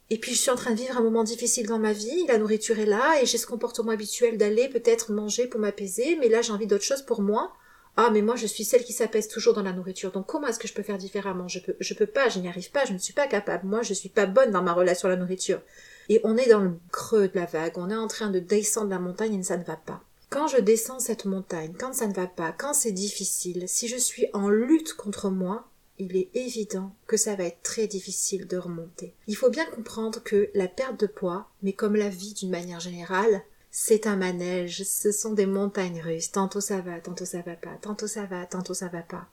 Et 0.09 0.17
puis 0.17 0.33
je 0.33 0.39
suis 0.39 0.49
en 0.49 0.55
train 0.55 0.71
de 0.71 0.77
vivre 0.77 0.97
un 0.97 1.03
moment 1.03 1.23
difficile 1.23 1.67
dans 1.67 1.77
ma 1.77 1.93
vie, 1.93 2.25
la 2.27 2.39
nourriture 2.39 2.79
est 2.79 2.87
là, 2.87 3.21
et 3.21 3.27
j'ai 3.27 3.37
ce 3.37 3.45
comportement 3.45 3.91
habituel 3.91 4.37
d'aller 4.37 4.67
peut-être 4.67 5.11
manger 5.11 5.45
pour 5.45 5.59
m'apaiser, 5.59 6.15
mais 6.15 6.29
là 6.29 6.41
j'ai 6.41 6.51
envie 6.51 6.65
d'autre 6.65 6.83
chose 6.83 7.03
pour 7.03 7.21
moi. 7.21 7.53
Ah, 7.97 8.09
mais 8.11 8.21
moi, 8.21 8.35
je 8.35 8.47
suis 8.47 8.63
celle 8.63 8.83
qui 8.83 8.93
s'apaise 8.93 9.27
toujours 9.27 9.53
dans 9.53 9.63
la 9.63 9.73
nourriture. 9.73 10.11
Donc, 10.11 10.25
comment 10.25 10.47
est-ce 10.47 10.59
que 10.59 10.67
je 10.67 10.73
peux 10.73 10.83
faire 10.83 10.97
différemment? 10.97 11.47
Je 11.47 11.59
peux, 11.59 11.75
je 11.79 11.93
peux 11.93 12.05
pas, 12.05 12.29
je 12.29 12.39
n'y 12.39 12.47
arrive 12.47 12.71
pas, 12.71 12.85
je 12.85 12.93
ne 12.93 12.97
suis 12.97 13.13
pas 13.13 13.27
capable. 13.27 13.67
Moi, 13.67 13.81
je 13.81 13.93
suis 13.93 14.09
pas 14.09 14.25
bonne 14.25 14.51
dans 14.51 14.63
ma 14.63 14.73
relation 14.73 15.07
à 15.07 15.11
la 15.11 15.17
nourriture. 15.17 15.61
Et 16.07 16.21
on 16.23 16.37
est 16.37 16.49
dans 16.49 16.61
le 16.61 16.79
creux 16.91 17.27
de 17.27 17.37
la 17.37 17.45
vague. 17.45 17.77
On 17.77 17.89
est 17.89 17.95
en 17.95 18.07
train 18.07 18.29
de 18.29 18.39
descendre 18.39 18.89
la 18.89 18.99
montagne 18.99 19.35
et 19.35 19.43
ça 19.43 19.57
ne 19.57 19.63
va 19.63 19.75
pas. 19.75 20.01
Quand 20.29 20.47
je 20.47 20.57
descends 20.57 20.99
cette 20.99 21.25
montagne, 21.25 21.73
quand 21.77 21.93
ça 21.93 22.07
ne 22.07 22.13
va 22.13 22.27
pas, 22.27 22.51
quand 22.51 22.73
c'est 22.73 22.91
difficile, 22.91 23.63
si 23.67 23.87
je 23.87 23.97
suis 23.97 24.27
en 24.33 24.49
lutte 24.49 24.93
contre 24.93 25.29
moi, 25.29 25.67
il 25.97 26.15
est 26.15 26.29
évident 26.33 26.95
que 27.07 27.17
ça 27.17 27.35
va 27.35 27.43
être 27.43 27.61
très 27.61 27.87
difficile 27.87 28.47
de 28.47 28.57
remonter. 28.57 29.13
Il 29.27 29.35
faut 29.35 29.49
bien 29.49 29.65
comprendre 29.65 30.23
que 30.23 30.49
la 30.53 30.67
perte 30.67 30.99
de 30.99 31.07
poids, 31.07 31.49
mais 31.61 31.73
comme 31.73 31.95
la 31.95 32.09
vie 32.09 32.33
d'une 32.33 32.51
manière 32.51 32.79
générale, 32.79 33.41
c'est 33.71 34.07
un 34.07 34.15
manège, 34.15 34.83
ce 34.83 35.11
sont 35.11 35.33
des 35.33 35.45
montagnes 35.45 36.01
russes, 36.01 36.31
tantôt 36.31 36.61
ça 36.61 36.81
va, 36.81 36.99
tantôt 36.99 37.25
ça 37.25 37.41
va 37.41 37.55
pas, 37.55 37.77
tantôt 37.81 38.07
ça 38.07 38.25
va, 38.25 38.45
tantôt 38.45 38.73
ça 38.73 38.87
va 38.87 39.01
pas. 39.01 39.27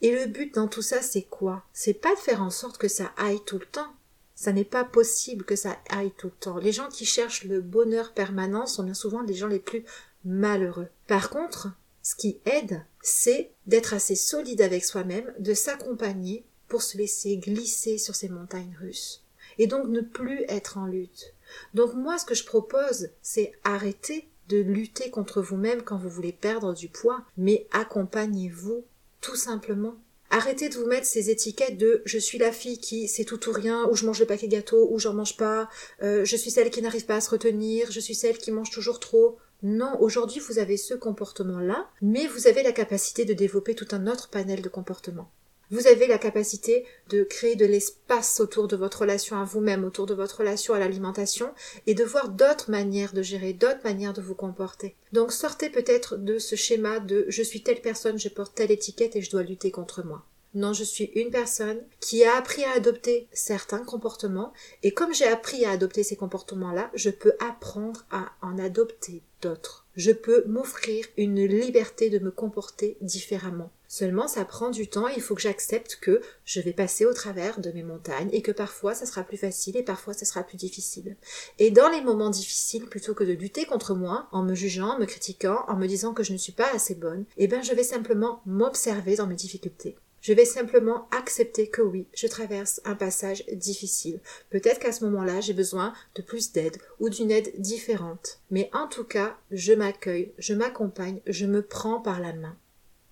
Et 0.00 0.12
le 0.12 0.26
but 0.26 0.54
dans 0.54 0.68
tout 0.68 0.82
ça, 0.82 1.02
c'est 1.02 1.22
quoi? 1.22 1.64
C'est 1.72 1.94
pas 1.94 2.14
de 2.14 2.20
faire 2.20 2.42
en 2.42 2.50
sorte 2.50 2.78
que 2.78 2.88
ça 2.88 3.12
aille 3.16 3.42
tout 3.44 3.58
le 3.58 3.66
temps. 3.66 3.92
Ça 4.34 4.52
n'est 4.52 4.64
pas 4.64 4.84
possible 4.84 5.44
que 5.44 5.56
ça 5.56 5.78
aille 5.88 6.12
tout 6.16 6.26
le 6.26 6.32
temps. 6.32 6.58
Les 6.58 6.72
gens 6.72 6.88
qui 6.88 7.06
cherchent 7.06 7.44
le 7.44 7.60
bonheur 7.60 8.12
permanent 8.12 8.66
sont 8.66 8.82
bien 8.82 8.94
souvent 8.94 9.22
les 9.22 9.34
gens 9.34 9.46
les 9.46 9.60
plus 9.60 9.84
malheureux. 10.24 10.88
Par 11.06 11.30
contre, 11.30 11.68
ce 12.02 12.14
qui 12.16 12.38
aide, 12.44 12.82
c'est 13.00 13.52
d'être 13.66 13.94
assez 13.94 14.16
solide 14.16 14.60
avec 14.60 14.84
soi-même, 14.84 15.32
de 15.38 15.54
s'accompagner 15.54 16.44
pour 16.68 16.82
se 16.82 16.98
laisser 16.98 17.36
glisser 17.38 17.98
sur 17.98 18.14
ces 18.14 18.28
montagnes 18.28 18.76
russes. 18.80 19.22
Et 19.58 19.66
donc 19.66 19.88
ne 19.88 20.00
plus 20.00 20.44
être 20.48 20.78
en 20.78 20.86
lutte. 20.86 21.32
Donc 21.74 21.94
moi, 21.94 22.18
ce 22.18 22.24
que 22.24 22.34
je 22.34 22.44
propose, 22.44 23.08
c'est 23.22 23.52
arrêter 23.64 24.28
de 24.48 24.58
lutter 24.58 25.10
contre 25.10 25.40
vous-même 25.40 25.82
quand 25.82 25.96
vous 25.96 26.08
voulez 26.08 26.32
perdre 26.32 26.74
du 26.74 26.88
poids, 26.88 27.24
mais 27.36 27.66
accompagnez-vous 27.72 28.84
tout 29.20 29.36
simplement. 29.36 29.96
Arrêtez 30.30 30.68
de 30.68 30.74
vous 30.74 30.86
mettre 30.86 31.06
ces 31.06 31.30
étiquettes 31.30 31.78
de 31.78 32.02
je 32.04 32.18
suis 32.18 32.38
la 32.38 32.50
fille 32.50 32.78
qui 32.78 33.08
c'est 33.08 33.24
tout 33.24 33.48
ou 33.48 33.52
rien, 33.52 33.88
ou 33.88 33.94
je 33.94 34.04
mange 34.04 34.20
le 34.20 34.26
paquet 34.26 34.48
gâteau, 34.48 34.88
ou 34.90 34.98
j'en 34.98 35.14
mange 35.14 35.36
pas, 35.36 35.68
euh, 36.02 36.24
je 36.24 36.36
suis 36.36 36.50
celle 36.50 36.70
qui 36.70 36.82
n'arrive 36.82 37.06
pas 37.06 37.16
à 37.16 37.20
se 37.20 37.30
retenir, 37.30 37.90
je 37.90 38.00
suis 38.00 38.14
celle 38.14 38.38
qui 38.38 38.50
mange 38.50 38.70
toujours 38.70 39.00
trop. 39.00 39.38
Non, 39.62 39.96
aujourd'hui 40.00 40.40
vous 40.40 40.58
avez 40.58 40.76
ce 40.76 40.94
comportement-là, 40.94 41.88
mais 42.02 42.26
vous 42.26 42.48
avez 42.48 42.62
la 42.62 42.72
capacité 42.72 43.24
de 43.24 43.32
développer 43.32 43.74
tout 43.74 43.88
un 43.92 44.06
autre 44.06 44.28
panel 44.28 44.60
de 44.60 44.68
comportements. 44.68 45.30
Vous 45.70 45.86
avez 45.86 46.06
la 46.06 46.18
capacité 46.18 46.84
de 47.08 47.24
créer 47.24 47.56
de 47.56 47.64
l'espace 47.64 48.40
autour 48.40 48.68
de 48.68 48.76
votre 48.76 49.00
relation 49.00 49.38
à 49.38 49.44
vous-même, 49.44 49.84
autour 49.84 50.06
de 50.06 50.14
votre 50.14 50.38
relation 50.38 50.74
à 50.74 50.78
l'alimentation, 50.78 51.52
et 51.86 51.94
de 51.94 52.04
voir 52.04 52.28
d'autres 52.28 52.70
manières 52.70 53.12
de 53.12 53.22
gérer, 53.22 53.52
d'autres 53.52 53.84
manières 53.84 54.12
de 54.12 54.22
vous 54.22 54.34
comporter. 54.34 54.94
Donc 55.12 55.32
sortez 55.32 55.70
peut-être 55.70 56.16
de 56.16 56.38
ce 56.38 56.56
schéma 56.56 57.00
de 57.00 57.24
je 57.28 57.42
suis 57.42 57.62
telle 57.62 57.80
personne, 57.80 58.18
je 58.18 58.28
porte 58.28 58.54
telle 58.54 58.70
étiquette 58.70 59.16
et 59.16 59.22
je 59.22 59.30
dois 59.30 59.42
lutter 59.42 59.70
contre 59.70 60.04
moi. 60.04 60.24
Non, 60.54 60.72
je 60.72 60.84
suis 60.84 61.10
une 61.16 61.30
personne 61.30 61.82
qui 61.98 62.24
a 62.24 62.36
appris 62.36 62.62
à 62.62 62.72
adopter 62.72 63.26
certains 63.32 63.84
comportements 63.84 64.52
et 64.84 64.92
comme 64.92 65.12
j'ai 65.12 65.26
appris 65.26 65.64
à 65.64 65.70
adopter 65.70 66.04
ces 66.04 66.14
comportements-là, 66.14 66.90
je 66.94 67.10
peux 67.10 67.32
apprendre 67.40 68.06
à 68.12 68.30
en 68.40 68.58
adopter 68.58 69.22
d'autres. 69.42 69.84
Je 69.96 70.12
peux 70.12 70.44
m'offrir 70.46 71.06
une 71.16 71.44
liberté 71.44 72.08
de 72.08 72.20
me 72.20 72.30
comporter 72.30 72.96
différemment. 73.00 73.72
Seulement, 73.94 74.26
ça 74.26 74.44
prend 74.44 74.70
du 74.70 74.88
temps 74.88 75.06
et 75.08 75.12
il 75.14 75.22
faut 75.22 75.36
que 75.36 75.40
j'accepte 75.40 75.98
que 76.00 76.20
je 76.44 76.60
vais 76.60 76.72
passer 76.72 77.06
au 77.06 77.14
travers 77.14 77.60
de 77.60 77.70
mes 77.70 77.84
montagnes 77.84 78.28
et 78.32 78.42
que 78.42 78.50
parfois 78.50 78.92
ça 78.92 79.06
sera 79.06 79.22
plus 79.22 79.36
facile 79.36 79.76
et 79.76 79.84
parfois 79.84 80.14
ça 80.14 80.24
sera 80.24 80.42
plus 80.42 80.56
difficile. 80.56 81.16
Et 81.60 81.70
dans 81.70 81.88
les 81.88 82.00
moments 82.00 82.28
difficiles, 82.28 82.86
plutôt 82.86 83.14
que 83.14 83.22
de 83.22 83.34
lutter 83.34 83.66
contre 83.66 83.94
moi 83.94 84.26
en 84.32 84.42
me 84.42 84.56
jugeant, 84.56 84.96
en 84.96 84.98
me 84.98 85.06
critiquant, 85.06 85.64
en 85.68 85.76
me 85.76 85.86
disant 85.86 86.12
que 86.12 86.24
je 86.24 86.32
ne 86.32 86.38
suis 86.38 86.50
pas 86.50 86.74
assez 86.74 86.96
bonne, 86.96 87.24
eh 87.36 87.46
ben 87.46 87.62
je 87.62 87.72
vais 87.72 87.84
simplement 87.84 88.42
m'observer 88.46 89.14
dans 89.14 89.28
mes 89.28 89.36
difficultés. 89.36 89.94
Je 90.20 90.32
vais 90.32 90.44
simplement 90.44 91.06
accepter 91.12 91.68
que 91.68 91.80
oui, 91.80 92.08
je 92.14 92.26
traverse 92.26 92.80
un 92.84 92.96
passage 92.96 93.44
difficile. 93.52 94.18
Peut-être 94.50 94.80
qu'à 94.80 94.90
ce 94.90 95.04
moment-là, 95.04 95.40
j'ai 95.40 95.52
besoin 95.52 95.92
de 96.16 96.22
plus 96.22 96.50
d'aide 96.50 96.78
ou 96.98 97.10
d'une 97.10 97.30
aide 97.30 97.52
différente. 97.58 98.40
Mais 98.50 98.70
en 98.72 98.88
tout 98.88 99.04
cas, 99.04 99.36
je 99.52 99.72
m'accueille, 99.72 100.32
je 100.38 100.54
m'accompagne, 100.54 101.20
je 101.28 101.46
me 101.46 101.62
prends 101.62 102.00
par 102.00 102.20
la 102.20 102.32
main. 102.32 102.56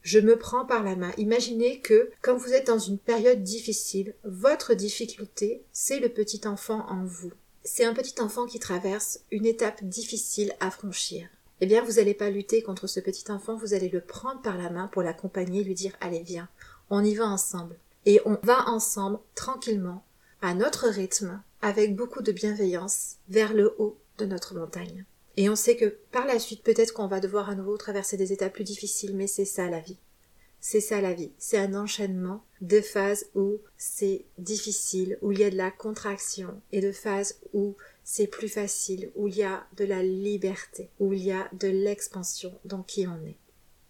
Je 0.03 0.19
me 0.19 0.37
prends 0.37 0.65
par 0.65 0.83
la 0.83 0.97
main. 0.97 1.13
Imaginez 1.17 1.81
que 1.81 2.11
quand 2.23 2.37
vous 2.37 2.53
êtes 2.53 2.67
dans 2.67 2.79
une 2.79 2.99
période 2.99 3.43
difficile, 3.43 4.15
votre 4.25 4.75
difficulté, 4.75 5.65
c'est 5.73 6.01
le 6.01 6.09
petit 6.09 6.47
enfant 6.47 6.85
en 6.89 7.05
vous. 7.05 7.33
C'est 7.63 7.85
un 7.85 7.95
petit 7.95 8.21
enfant 8.21 8.47
qui 8.47 8.59
traverse 8.59 9.21
une 9.31 9.47
étape 9.47 9.85
difficile 9.85 10.53
à 10.59 10.73
franchir. 10.73 11.29
Eh 11.61 11.67
bien, 11.67 11.85
vous 11.85 11.93
n'allez 11.93 12.15
pas 12.15 12.31
lutter 12.31 12.63
contre 12.63 12.89
ce 12.89 12.99
petit 12.99 13.31
enfant, 13.31 13.55
vous 13.55 13.75
allez 13.75 13.89
le 13.89 14.01
prendre 14.01 14.43
par 14.43 14.59
la 14.59 14.69
main 14.69 14.89
pour 14.89 15.03
l'accompagner, 15.03 15.63
lui 15.63 15.75
dire 15.75 15.93
allez 16.01 16.25
viens, 16.25 16.49
on 16.91 17.05
y 17.05 17.15
va 17.15 17.27
ensemble. 17.27 17.79
Et 18.05 18.21
on 18.25 18.37
va 18.43 18.69
ensemble, 18.69 19.21
tranquillement, 19.37 20.05
à 20.41 20.55
notre 20.55 20.89
rythme, 20.89 21.41
avec 21.61 21.95
beaucoup 21.95 22.23
de 22.23 22.33
bienveillance, 22.33 23.19
vers 23.29 23.55
le 23.55 23.77
haut 23.79 23.97
de 24.19 24.27
notre 24.27 24.57
montagne. 24.57 25.05
Et 25.37 25.49
on 25.49 25.57
sait 25.57 25.77
que 25.77 25.97
par 26.11 26.27
la 26.27 26.39
suite, 26.39 26.63
peut-être 26.63 26.93
qu'on 26.93 27.07
va 27.07 27.21
devoir 27.21 27.49
à 27.49 27.55
nouveau 27.55 27.77
traverser 27.77 28.17
des 28.17 28.33
étapes 28.33 28.53
plus 28.53 28.65
difficiles, 28.65 29.17
mais 29.17 29.27
c'est 29.27 29.45
ça 29.45 29.69
la 29.69 29.81
vie. 29.81 29.99
C'est 30.61 30.81
ça 30.81 31.01
la 31.01 31.13
vie. 31.13 31.33
C'est 31.39 31.59
un 31.59 31.75
enchaînement 31.75 32.45
de 32.61 32.81
phases 32.81 33.27
où 33.35 33.59
c'est 33.77 34.27
difficile, 34.39 35.19
où 35.21 35.33
il 35.33 35.41
y 35.41 35.45
a 35.45 35.51
de 35.51 35.57
la 35.57 35.71
contraction, 35.71 36.61
et 36.71 36.81
de 36.81 36.93
phases 36.93 37.41
où 37.53 37.77
c'est 38.05 38.29
plus 38.29 38.49
facile, 38.49 39.11
où 39.17 39.27
il 39.27 39.37
y 39.37 39.43
a 39.43 39.67
de 39.77 39.85
la 39.85 40.03
liberté, 40.03 40.91
où 41.01 41.13
il 41.13 41.25
y 41.25 41.33
a 41.33 41.49
de 41.53 41.69
l'expansion 41.69 42.57
dans 42.65 42.83
qui 42.83 43.07
on 43.07 43.27
est. 43.27 43.39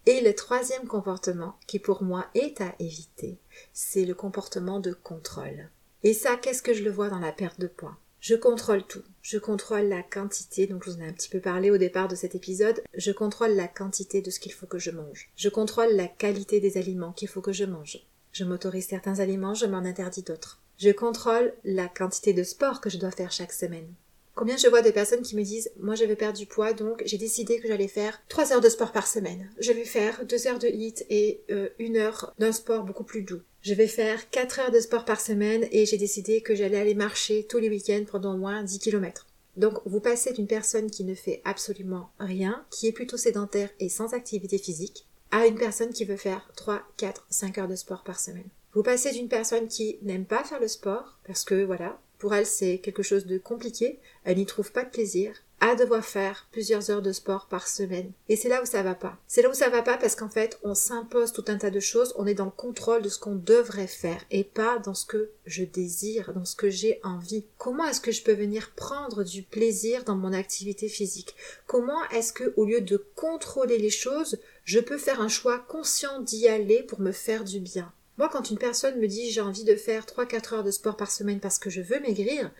Et 0.05 0.21
le 0.21 0.33
troisième 0.33 0.87
comportement 0.87 1.55
qui 1.67 1.79
pour 1.79 2.03
moi 2.03 2.25
est 2.33 2.59
à 2.59 2.75
éviter, 2.79 3.37
c'est 3.71 4.03
le 4.05 4.13
comportement 4.13 4.79
de 4.79 4.93
contrôle. 4.93 5.69
Et 6.03 6.13
ça, 6.13 6.35
qu'est-ce 6.35 6.61
que 6.61 6.73
je 6.73 6.83
le 6.83 6.91
vois 6.91 7.09
dans 7.09 7.19
la 7.19 7.31
perte 7.31 7.59
de 7.59 7.67
poids? 7.67 7.97
Je 8.23 8.35
contrôle 8.35 8.83
tout. 8.83 9.03
Je 9.21 9.37
contrôle 9.37 9.89
la 9.89 10.01
quantité, 10.01 10.65
donc 10.65 10.85
je 10.85 10.91
vous 10.91 10.95
en 10.95 11.01
ai 11.01 11.09
un 11.09 11.11
petit 11.11 11.27
peu 11.27 11.41
parlé 11.41 11.71
au 11.71 11.77
départ 11.77 12.07
de 12.07 12.15
cet 12.15 12.35
épisode, 12.35 12.81
je 12.93 13.11
contrôle 13.11 13.51
la 13.51 13.67
quantité 13.67 14.21
de 14.21 14.31
ce 14.31 14.39
qu'il 14.39 14.53
faut 14.53 14.65
que 14.65 14.79
je 14.79 14.91
mange. 14.91 15.29
Je 15.35 15.49
contrôle 15.49 15.91
la 15.91 16.07
qualité 16.07 16.61
des 16.61 16.77
aliments 16.77 17.11
qu'il 17.11 17.27
faut 17.27 17.41
que 17.41 17.51
je 17.51 17.65
mange. 17.65 17.99
Je 18.31 18.45
m'autorise 18.45 18.87
certains 18.87 19.19
aliments, 19.19 19.55
je 19.55 19.65
m'en 19.65 19.79
interdis 19.79 20.23
d'autres. 20.23 20.61
Je 20.77 20.91
contrôle 20.91 21.53
la 21.65 21.89
quantité 21.89 22.31
de 22.31 22.43
sport 22.43 22.79
que 22.79 22.89
je 22.89 22.97
dois 22.97 23.11
faire 23.11 23.33
chaque 23.33 23.51
semaine. 23.51 23.93
Combien 24.35 24.57
je 24.57 24.67
vois 24.67 24.81
de 24.81 24.89
personnes 24.89 25.21
qui 25.21 25.35
me 25.35 25.43
disent 25.43 25.71
moi 25.79 25.93
je 25.95 26.05
vais 26.05 26.15
perdre 26.15 26.37
du 26.37 26.47
poids 26.47 26.73
donc 26.73 27.03
j'ai 27.05 27.17
décidé 27.17 27.59
que 27.59 27.67
j'allais 27.67 27.87
faire 27.87 28.21
3 28.29 28.53
heures 28.53 28.61
de 28.61 28.69
sport 28.69 28.91
par 28.91 29.07
semaine. 29.07 29.49
Je 29.59 29.71
vais 29.71 29.85
faire 29.85 30.25
2 30.25 30.47
heures 30.47 30.59
de 30.59 30.67
HIIT 30.67 31.05
et 31.09 31.41
euh, 31.51 31.69
une 31.77 31.97
heure 31.97 32.33
d'un 32.39 32.51
sport 32.51 32.83
beaucoup 32.83 33.03
plus 33.03 33.21
doux. 33.21 33.41
Je 33.61 33.73
vais 33.73 33.87
faire 33.87 34.29
4 34.31 34.59
heures 34.59 34.71
de 34.71 34.79
sport 34.79 35.05
par 35.05 35.21
semaine 35.21 35.67
et 35.71 35.85
j'ai 35.85 35.97
décidé 35.97 36.41
que 36.41 36.55
j'allais 36.55 36.79
aller 36.79 36.95
marcher 36.95 37.45
tous 37.47 37.59
les 37.59 37.69
week-ends 37.69 38.05
pendant 38.09 38.33
au 38.33 38.37
moins 38.37 38.63
10 38.63 38.79
km. 38.79 39.27
Donc 39.55 39.79
vous 39.85 39.99
passez 39.99 40.33
d'une 40.33 40.47
personne 40.47 40.89
qui 40.89 41.03
ne 41.03 41.13
fait 41.13 41.41
absolument 41.45 42.09
rien, 42.19 42.65
qui 42.71 42.87
est 42.87 42.91
plutôt 42.91 43.17
sédentaire 43.17 43.69
et 43.79 43.89
sans 43.89 44.13
activité 44.13 44.57
physique, 44.57 45.05
à 45.31 45.45
une 45.45 45.57
personne 45.57 45.93
qui 45.93 46.05
veut 46.05 46.17
faire 46.17 46.51
3, 46.55 46.81
4, 46.97 47.27
5 47.29 47.57
heures 47.59 47.67
de 47.67 47.75
sport 47.75 48.03
par 48.03 48.19
semaine. 48.19 48.49
Vous 48.73 48.83
passez 48.83 49.11
d'une 49.11 49.27
personne 49.27 49.67
qui 49.67 49.99
n'aime 50.01 50.25
pas 50.25 50.43
faire 50.43 50.59
le 50.59 50.67
sport, 50.67 51.19
parce 51.27 51.43
que 51.43 51.63
voilà, 51.63 51.99
pour 52.23 52.33
elle 52.33 52.45
c'est 52.45 52.77
quelque 52.77 53.03
chose 53.03 53.25
de 53.25 53.37
compliqué, 53.37 53.99
elle 54.23 54.37
n'y 54.37 54.45
trouve 54.45 54.71
pas 54.71 54.85
de 54.85 54.89
plaisir, 54.89 55.33
à 55.59 55.75
devoir 55.75 56.05
faire 56.05 56.47
plusieurs 56.53 56.89
heures 56.89 57.01
de 57.01 57.11
sport 57.11 57.47
par 57.47 57.67
semaine. 57.67 58.13
Et 58.29 58.37
c'est 58.37 58.47
là 58.47 58.61
où 58.63 58.65
ça 58.65 58.81
va 58.81 58.95
pas. 58.95 59.17
C'est 59.27 59.41
là 59.41 59.49
où 59.49 59.53
ça 59.53 59.67
va 59.67 59.81
pas 59.81 59.97
parce 59.97 60.15
qu'en 60.15 60.29
fait, 60.29 60.57
on 60.63 60.73
s'impose 60.73 61.33
tout 61.33 61.43
un 61.49 61.57
tas 61.57 61.69
de 61.69 61.81
choses, 61.81 62.13
on 62.17 62.25
est 62.25 62.33
dans 62.33 62.45
le 62.45 62.51
contrôle 62.51 63.01
de 63.01 63.09
ce 63.09 63.19
qu'on 63.19 63.35
devrait 63.35 63.87
faire 63.87 64.23
et 64.31 64.45
pas 64.45 64.79
dans 64.79 64.93
ce 64.93 65.05
que 65.05 65.31
je 65.45 65.65
désire, 65.65 66.31
dans 66.31 66.45
ce 66.45 66.55
que 66.55 66.69
j'ai 66.69 67.01
envie. 67.03 67.43
Comment 67.57 67.89
est-ce 67.89 67.99
que 67.99 68.13
je 68.13 68.23
peux 68.23 68.31
venir 68.31 68.71
prendre 68.73 69.25
du 69.25 69.43
plaisir 69.43 70.05
dans 70.05 70.15
mon 70.15 70.31
activité 70.31 70.87
physique? 70.87 71.35
Comment 71.67 72.07
est-ce 72.11 72.31
que, 72.31 72.53
au 72.55 72.63
lieu 72.63 72.79
de 72.79 73.05
contrôler 73.17 73.79
les 73.79 73.89
choses, 73.89 74.39
je 74.63 74.79
peux 74.79 74.97
faire 74.97 75.19
un 75.19 75.27
choix 75.27 75.59
conscient 75.59 76.21
d'y 76.21 76.47
aller 76.47 76.83
pour 76.83 77.01
me 77.01 77.11
faire 77.11 77.43
du 77.43 77.59
bien? 77.59 77.91
Moi, 78.17 78.29
quand 78.31 78.49
une 78.49 78.57
personne 78.57 78.99
me 78.99 79.07
dit 79.07 79.31
j'ai 79.31 79.41
envie 79.41 79.63
de 79.63 79.75
faire 79.75 80.05
3-4 80.05 80.53
heures 80.53 80.63
de 80.63 80.71
sport 80.71 80.97
par 80.97 81.11
semaine 81.11 81.39
parce 81.39 81.57
que 81.57 81.69
je 81.69 81.81
veux 81.81 81.99
maigrir, 81.99 82.51